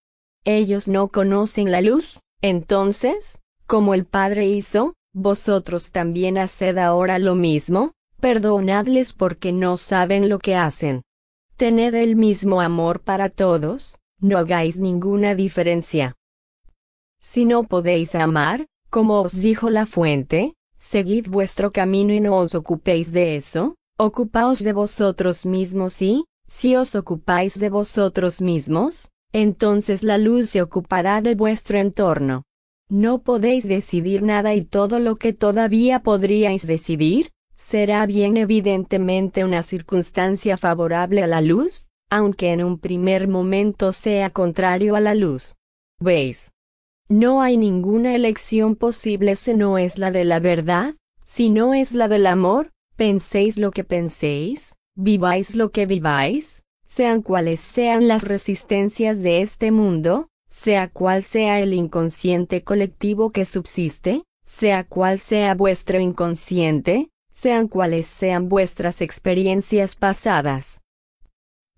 Ellos 0.44 0.88
no 0.88 1.08
conocen 1.08 1.70
la 1.70 1.80
luz, 1.80 2.20
entonces, 2.42 3.40
como 3.66 3.94
el 3.94 4.04
Padre 4.04 4.46
hizo, 4.46 4.94
vosotros 5.12 5.90
también 5.90 6.38
haced 6.38 6.78
ahora 6.78 7.18
lo 7.18 7.34
mismo, 7.34 7.92
perdonadles 8.20 9.12
porque 9.12 9.52
no 9.52 9.76
saben 9.76 10.28
lo 10.28 10.38
que 10.38 10.54
hacen. 10.54 11.02
Tened 11.56 11.94
el 11.94 12.16
mismo 12.16 12.60
amor 12.60 13.00
para 13.00 13.28
todos, 13.28 13.96
no 14.20 14.38
hagáis 14.38 14.78
ninguna 14.78 15.36
diferencia. 15.36 16.16
Si 17.20 17.44
no 17.44 17.62
podéis 17.62 18.16
amar, 18.16 18.66
como 18.90 19.20
os 19.20 19.34
dijo 19.34 19.70
la 19.70 19.86
fuente, 19.86 20.54
seguid 20.76 21.28
vuestro 21.28 21.70
camino 21.70 22.12
y 22.12 22.20
no 22.20 22.38
os 22.38 22.56
ocupéis 22.56 23.12
de 23.12 23.36
eso, 23.36 23.76
ocupaos 23.96 24.64
de 24.64 24.72
vosotros 24.72 25.46
mismos 25.46 26.02
y, 26.02 26.24
si 26.48 26.74
os 26.74 26.96
ocupáis 26.96 27.60
de 27.60 27.70
vosotros 27.70 28.42
mismos, 28.42 29.10
entonces 29.32 30.02
la 30.02 30.18
luz 30.18 30.50
se 30.50 30.60
ocupará 30.60 31.20
de 31.20 31.36
vuestro 31.36 31.78
entorno. 31.78 32.42
No 32.88 33.22
podéis 33.22 33.68
decidir 33.68 34.22
nada 34.22 34.54
y 34.54 34.64
todo 34.64 34.98
lo 34.98 35.14
que 35.14 35.32
todavía 35.32 36.02
podríais 36.02 36.66
decidir, 36.66 37.30
será 37.64 38.04
bien 38.04 38.36
evidentemente 38.36 39.42
una 39.42 39.62
circunstancia 39.62 40.58
favorable 40.58 41.22
a 41.22 41.26
la 41.26 41.40
luz, 41.40 41.86
aunque 42.10 42.50
en 42.50 42.62
un 42.62 42.78
primer 42.78 43.26
momento 43.26 43.94
sea 43.94 44.28
contrario 44.28 44.96
a 44.96 45.00
la 45.00 45.14
luz. 45.14 45.56
¿Veis? 45.98 46.52
No 47.08 47.40
hay 47.40 47.56
ninguna 47.56 48.14
elección 48.14 48.76
posible 48.76 49.34
si 49.34 49.54
no 49.54 49.78
es 49.78 49.96
la 49.96 50.10
de 50.10 50.24
la 50.24 50.40
verdad, 50.40 50.94
si 51.24 51.48
no 51.48 51.72
es 51.72 51.94
la 51.94 52.06
del 52.06 52.26
amor, 52.26 52.70
penséis 52.96 53.56
lo 53.56 53.70
que 53.70 53.82
penséis, 53.82 54.74
viváis 54.94 55.54
lo 55.54 55.70
que 55.70 55.86
viváis, 55.86 56.64
sean 56.86 57.22
cuales 57.22 57.60
sean 57.60 58.08
las 58.08 58.24
resistencias 58.24 59.22
de 59.22 59.40
este 59.40 59.70
mundo, 59.70 60.28
sea 60.50 60.88
cual 60.88 61.24
sea 61.24 61.60
el 61.60 61.72
inconsciente 61.72 62.62
colectivo 62.62 63.30
que 63.30 63.46
subsiste, 63.46 64.22
sea 64.44 64.84
cual 64.84 65.18
sea 65.18 65.54
vuestro 65.54 65.98
inconsciente, 65.98 67.08
sean 67.44 67.68
cuales 67.68 68.06
sean 68.06 68.48
vuestras 68.48 69.02
experiencias 69.02 69.96
pasadas. 69.96 70.80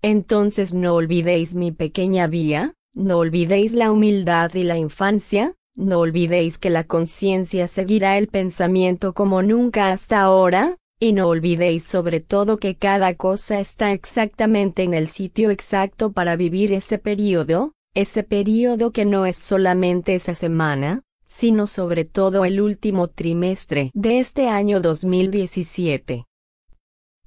Entonces 0.01 0.73
no 0.73 0.95
olvidéis 0.95 1.55
mi 1.55 1.73
pequeña 1.73 2.27
vía, 2.27 2.73
no 2.93 3.17
olvidéis 3.17 3.73
la 3.73 3.91
humildad 3.91 4.53
y 4.53 4.63
la 4.63 4.77
infancia, 4.77 5.55
no 5.75 5.99
olvidéis 5.99 6.57
que 6.57 6.69
la 6.69 6.85
conciencia 6.85 7.67
seguirá 7.67 8.17
el 8.17 8.29
pensamiento 8.29 9.13
como 9.13 9.43
nunca 9.43 9.91
hasta 9.91 10.21
ahora, 10.21 10.77
y 11.01 11.11
no 11.11 11.27
olvidéis 11.27 11.83
sobre 11.83 12.21
todo 12.21 12.59
que 12.59 12.77
cada 12.77 13.15
cosa 13.15 13.59
está 13.59 13.91
exactamente 13.91 14.83
en 14.83 14.93
el 14.93 15.09
sitio 15.09 15.51
exacto 15.51 16.13
para 16.13 16.37
vivir 16.37 16.71
ese 16.71 16.97
periodo, 16.97 17.73
ese 17.93 18.23
periodo 18.23 18.91
que 18.91 19.03
no 19.03 19.25
es 19.25 19.35
solamente 19.37 20.15
esa 20.15 20.33
semana, 20.33 21.01
sino 21.27 21.67
sobre 21.67 22.05
todo 22.05 22.45
el 22.45 22.61
último 22.61 23.07
trimestre 23.07 23.91
de 23.93 24.19
este 24.19 24.47
año 24.47 24.79
2017. 24.81 26.25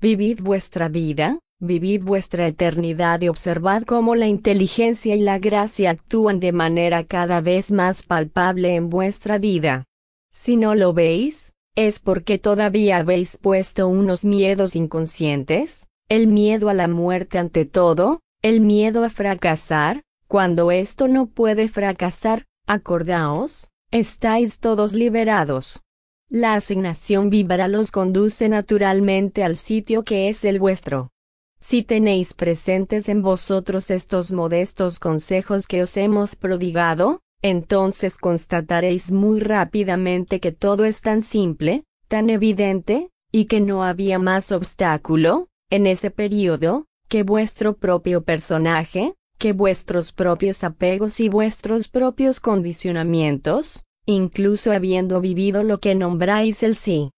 Vivid 0.01 0.41
vuestra 0.41 0.89
vida, 0.89 1.41
vivid 1.61 2.03
vuestra 2.03 2.47
eternidad 2.47 3.21
y 3.21 3.29
observad 3.29 3.83
cómo 3.83 4.15
la 4.15 4.27
inteligencia 4.27 5.15
y 5.15 5.21
la 5.21 5.39
gracia 5.39 5.91
actúan 5.91 6.41
de 6.41 6.53
manera 6.53 7.05
cada 7.05 7.41
vez 7.41 7.71
más 7.71 8.03
palpable 8.03 8.75
en 8.75 8.89
vuestra 8.89 9.39
vida. 9.39 9.85
Si 10.33 10.57
no 10.57 10.75
lo 10.75 10.95
veis, 10.95 11.53
es 11.77 11.99
porque 11.99 12.39
todavía 12.39 12.99
habéis 12.99 13.37
puesto 13.37 13.89
unos 13.89 14.25
miedos 14.25 14.75
inconscientes, 14.75 15.87
el 16.09 16.27
miedo 16.27 16.69
a 16.69 16.75
la 16.75 16.89
muerte 16.89 17.39
ante 17.39 17.67
todo, 17.67 18.21
el 18.43 18.61
miedo 18.61 19.05
a 19.05 19.11
fracasar, 19.11 20.03
cuando 20.27 20.71
esto 20.71 21.09
no 21.09 21.27
puede 21.27 21.69
fracasar, 21.69 22.47
acordaos, 22.67 23.71
Estáis 23.93 24.61
todos 24.61 24.93
liberados. 24.93 25.83
La 26.29 26.55
asignación 26.55 27.29
vívara 27.29 27.67
los 27.67 27.91
conduce 27.91 28.49
naturalmente 28.49 29.43
al 29.43 29.57
sitio 29.57 30.05
que 30.05 30.29
es 30.29 30.45
el 30.45 30.61
vuestro. 30.61 31.11
Si 31.59 31.83
tenéis 31.83 32.33
presentes 32.33 33.09
en 33.09 33.21
vosotros 33.21 33.91
estos 33.91 34.31
modestos 34.31 35.01
consejos 35.01 35.67
que 35.67 35.83
os 35.83 35.97
hemos 35.97 36.37
prodigado, 36.37 37.19
entonces 37.43 38.17
constataréis 38.17 39.11
muy 39.11 39.41
rápidamente 39.41 40.39
que 40.39 40.53
todo 40.53 40.85
es 40.85 41.01
tan 41.01 41.25
simple, 41.25 41.83
tan 42.07 42.31
evidente, 42.31 43.11
y 43.33 43.47
que 43.47 43.61
no 43.61 43.83
había 43.83 44.21
más 44.21 44.53
obstáculo, 44.53 45.49
en 45.69 45.89
ese 45.89 46.13
periodo, 46.13 46.87
que 47.09 47.25
vuestro 47.25 47.77
propio 47.77 48.23
personaje, 48.23 49.15
que 49.41 49.55
vuestros 49.55 50.13
propios 50.13 50.63
apegos 50.65 51.19
y 51.19 51.31
vuestros 51.31 51.89
propios 51.89 52.41
condicionamientos, 52.41 53.85
incluso 54.05 54.71
habiendo 54.71 55.23
vivido 55.23 55.65
lo 55.65 55.81
que 55.81 55.95
nombráis 55.95 56.63
el 56.63 56.77
sí. 56.77 57.13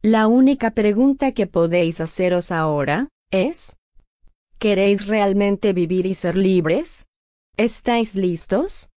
La 0.00 0.28
única 0.28 0.70
pregunta 0.70 1.32
que 1.32 1.48
podéis 1.48 2.00
haceros 2.00 2.52
ahora, 2.52 3.08
es, 3.32 3.76
¿queréis 4.60 5.08
realmente 5.08 5.72
vivir 5.72 6.06
y 6.06 6.14
ser 6.14 6.36
libres? 6.36 7.06
¿Estáis 7.56 8.14
listos? 8.14 8.90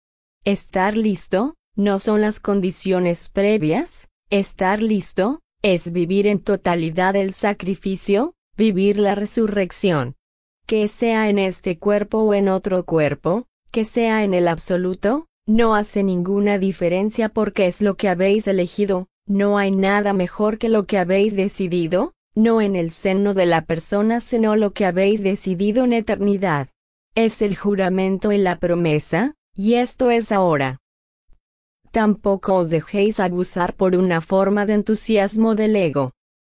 Estar 0.44 0.96
listo, 0.96 1.54
no 1.76 2.00
son 2.00 2.20
las 2.20 2.40
condiciones 2.40 3.28
previas, 3.28 4.08
estar 4.28 4.82
listo, 4.82 5.40
es 5.62 5.92
vivir 5.92 6.26
en 6.26 6.40
totalidad 6.40 7.14
el 7.14 7.32
sacrificio, 7.32 8.34
vivir 8.56 8.98
la 8.98 9.14
resurrección 9.14 10.16
que 10.66 10.88
sea 10.88 11.28
en 11.28 11.38
este 11.38 11.78
cuerpo 11.78 12.18
o 12.18 12.34
en 12.34 12.48
otro 12.48 12.84
cuerpo, 12.84 13.46
que 13.70 13.84
sea 13.84 14.24
en 14.24 14.34
el 14.34 14.48
absoluto, 14.48 15.26
no 15.46 15.74
hace 15.74 16.02
ninguna 16.02 16.58
diferencia 16.58 17.28
porque 17.28 17.66
es 17.66 17.82
lo 17.82 17.96
que 17.96 18.08
habéis 18.08 18.46
elegido, 18.46 19.08
no 19.26 19.58
hay 19.58 19.70
nada 19.70 20.12
mejor 20.12 20.58
que 20.58 20.68
lo 20.68 20.86
que 20.86 20.98
habéis 20.98 21.36
decidido, 21.36 22.12
no 22.34 22.60
en 22.60 22.76
el 22.76 22.90
seno 22.90 23.34
de 23.34 23.46
la 23.46 23.62
persona 23.64 24.20
sino 24.20 24.56
lo 24.56 24.72
que 24.72 24.86
habéis 24.86 25.22
decidido 25.22 25.84
en 25.84 25.92
eternidad. 25.92 26.68
Es 27.14 27.42
el 27.42 27.56
juramento 27.56 28.32
y 28.32 28.38
la 28.38 28.58
promesa, 28.58 29.34
y 29.54 29.74
esto 29.74 30.10
es 30.10 30.32
ahora. 30.32 30.78
Tampoco 31.90 32.54
os 32.54 32.70
dejéis 32.70 33.20
abusar 33.20 33.74
por 33.74 33.94
una 33.94 34.20
forma 34.20 34.66
de 34.66 34.72
entusiasmo 34.72 35.54
del 35.54 35.76
ego. 35.76 36.12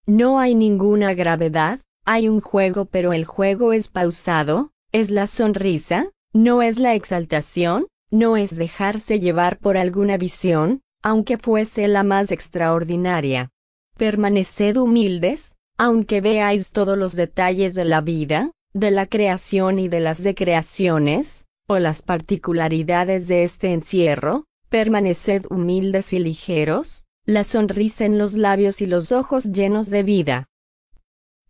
No 0.06 0.40
hay 0.40 0.56
ninguna 0.56 1.14
gravedad, 1.14 1.82
hay 2.06 2.30
un 2.30 2.40
juego 2.40 2.86
pero 2.86 3.14
el 3.14 3.26
juego 3.26 3.74
es 3.74 3.90
pausado, 3.90 4.72
es 4.92 5.10
la 5.10 5.28
sonrisa, 5.28 6.12
no 6.34 6.62
es 6.62 6.80
la 6.80 6.94
exaltación, 6.94 7.88
no 8.12 8.38
es 8.38 8.56
dejarse 8.56 9.20
llevar 9.20 9.58
por 9.58 9.78
alguna 9.78 10.18
visión, 10.18 10.82
aunque 11.02 11.38
fuese 11.38 11.88
la 11.88 12.04
más 12.04 12.32
extraordinaria. 12.32 13.50
Permaneced 13.98 14.78
humildes, 14.78 15.56
aunque 15.78 16.22
veáis 16.22 16.72
todos 16.72 16.98
los 16.98 17.16
detalles 17.16 17.76
de 17.76 17.86
la 17.86 18.02
vida, 18.02 18.52
de 18.74 18.92
la 18.92 19.06
creación 19.06 19.80
y 19.80 19.88
de 19.88 20.00
las 20.00 20.24
decreaciones, 20.24 21.46
o 21.68 21.80
las 21.80 22.02
particularidades 22.02 23.28
de 23.28 23.44
este 23.44 23.74
encierro, 23.74 24.46
permaneced 24.70 25.46
humildes 25.50 26.14
y 26.14 26.20
ligeros, 26.20 27.06
la 27.26 27.44
sonrisa 27.44 28.06
en 28.06 28.18
los 28.18 28.34
labios 28.34 28.82
y 28.82 28.86
los 28.86 29.12
ojos 29.12 29.46
llenos 29.46 29.90
de 29.90 30.04
vida. 30.04 30.48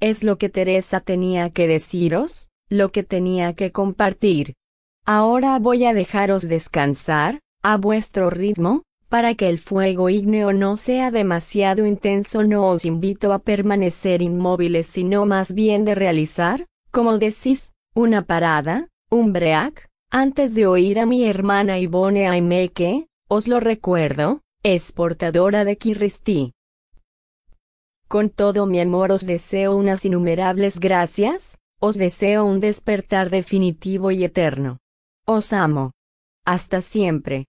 Es 0.06 0.24
lo 0.24 0.38
que 0.38 0.49
Teresa 0.49 0.99
tenía 0.99 1.49
que 1.49 1.68
deciros, 1.68 2.49
lo 2.70 2.91
que 2.91 3.01
tenía 3.01 3.53
que 3.53 3.72
compartir. 3.72 4.53
Ahora 5.03 5.58
voy 5.58 5.84
a 5.86 5.95
dejaros 5.95 6.47
descansar, 6.47 7.39
a 7.64 7.78
vuestro 7.78 8.30
ritmo, 8.30 8.84
para 9.10 9.34
que 9.34 9.49
el 9.49 9.58
fuego 9.58 10.12
ígneo 10.12 10.53
no 10.53 10.78
sea 10.78 11.10
demasiado 11.10 11.88
intenso 11.88 12.43
no 12.43 12.70
os 12.70 12.86
invito 12.86 13.34
a 13.34 13.39
permanecer 13.39 14.22
inmóviles 14.22 14.86
sino 14.86 15.26
más 15.26 15.56
bien 15.56 15.86
de 15.86 15.95
realizar, 15.95 16.68
como 16.91 17.18
decís, 17.18 17.72
una 17.95 18.22
parada, 18.22 18.89
un 19.10 19.34
break, 19.34 19.89
antes 20.12 20.53
de 20.53 20.68
oír 20.68 20.99
a 20.99 21.08
mi 21.08 21.26
hermana 21.26 21.80
Ivone 21.80 22.28
Aime 22.28 22.70
que, 22.70 23.08
os 23.28 23.47
lo 23.47 23.60
recuerdo, 23.60 24.41
es 24.62 24.91
portadora 24.91 25.66
de 25.66 25.78
Kirristi. 25.78 26.53
Con 28.08 28.30
todo 28.30 28.66
mi 28.68 28.80
amor 28.80 29.12
os 29.12 29.26
deseo 29.26 29.76
unas 29.76 30.06
innumerables 30.06 30.80
gracias, 30.80 31.58
os 31.80 31.97
deseo 31.97 32.45
un 32.45 32.60
despertar 32.60 33.30
definitivo 33.30 34.12
y 34.12 34.24
eterno. 34.24 34.78
Os 35.26 35.53
amo. 35.53 35.91
Hasta 36.45 36.82
siempre. 36.82 37.45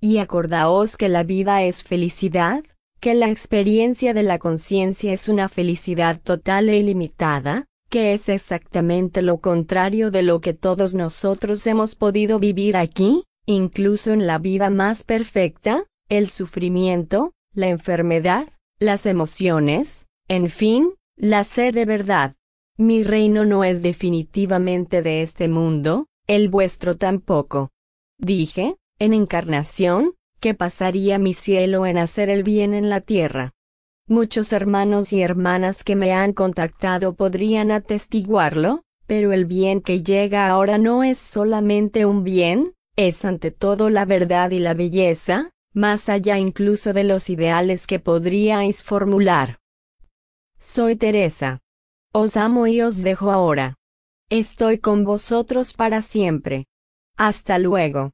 Y 0.00 0.18
acordaos 0.18 0.96
que 0.96 1.10
la 1.10 1.22
vida 1.22 1.62
es 1.62 1.82
felicidad, 1.82 2.64
que 2.98 3.14
la 3.14 3.28
experiencia 3.28 4.14
de 4.14 4.22
la 4.22 4.38
conciencia 4.38 5.12
es 5.12 5.28
una 5.28 5.48
felicidad 5.48 6.20
total 6.20 6.70
e 6.70 6.78
ilimitada, 6.78 7.66
que 7.90 8.14
es 8.14 8.30
exactamente 8.30 9.20
lo 9.20 9.38
contrario 9.38 10.10
de 10.10 10.22
lo 10.22 10.40
que 10.40 10.54
todos 10.54 10.94
nosotros 10.94 11.66
hemos 11.66 11.94
podido 11.94 12.38
vivir 12.38 12.76
aquí, 12.76 13.24
incluso 13.44 14.12
en 14.12 14.26
la 14.26 14.38
vida 14.38 14.70
más 14.70 15.02
perfecta, 15.02 15.84
el 16.08 16.30
sufrimiento, 16.30 17.32
la 17.52 17.68
enfermedad, 17.68 18.48
las 18.82 19.06
emociones, 19.06 20.08
en 20.28 20.48
fin, 20.48 20.94
la 21.16 21.44
sed 21.44 21.72
de 21.72 21.84
verdad. 21.84 22.34
Mi 22.76 23.04
reino 23.04 23.44
no 23.44 23.62
es 23.62 23.82
definitivamente 23.82 25.02
de 25.02 25.22
este 25.22 25.48
mundo, 25.48 26.08
el 26.26 26.48
vuestro 26.48 26.96
tampoco. 26.96 27.70
Dije, 28.18 28.76
en 28.98 29.14
encarnación, 29.14 30.14
que 30.40 30.54
pasaría 30.54 31.18
mi 31.18 31.32
cielo 31.32 31.86
en 31.86 31.96
hacer 31.96 32.28
el 32.28 32.42
bien 32.42 32.74
en 32.74 32.88
la 32.88 33.00
tierra. 33.00 33.52
Muchos 34.08 34.52
hermanos 34.52 35.12
y 35.12 35.22
hermanas 35.22 35.84
que 35.84 35.94
me 35.94 36.12
han 36.12 36.32
contactado 36.32 37.14
podrían 37.14 37.70
atestiguarlo, 37.70 38.82
pero 39.06 39.32
el 39.32 39.44
bien 39.44 39.80
que 39.80 40.02
llega 40.02 40.48
ahora 40.48 40.78
no 40.78 41.04
es 41.04 41.18
solamente 41.18 42.04
un 42.04 42.24
bien, 42.24 42.74
es 42.96 43.24
ante 43.24 43.52
todo 43.52 43.90
la 43.90 44.04
verdad 44.06 44.50
y 44.50 44.58
la 44.58 44.74
belleza, 44.74 45.51
más 45.72 46.08
allá 46.08 46.38
incluso 46.38 46.92
de 46.92 47.04
los 47.04 47.30
ideales 47.30 47.86
que 47.86 47.98
podríais 47.98 48.82
formular. 48.82 49.58
Soy 50.58 50.96
Teresa. 50.96 51.60
Os 52.12 52.36
amo 52.36 52.66
y 52.66 52.82
os 52.82 53.02
dejo 53.02 53.32
ahora. 53.32 53.76
Estoy 54.28 54.78
con 54.78 55.04
vosotros 55.04 55.72
para 55.72 56.02
siempre. 56.02 56.66
Hasta 57.16 57.58
luego. 57.58 58.12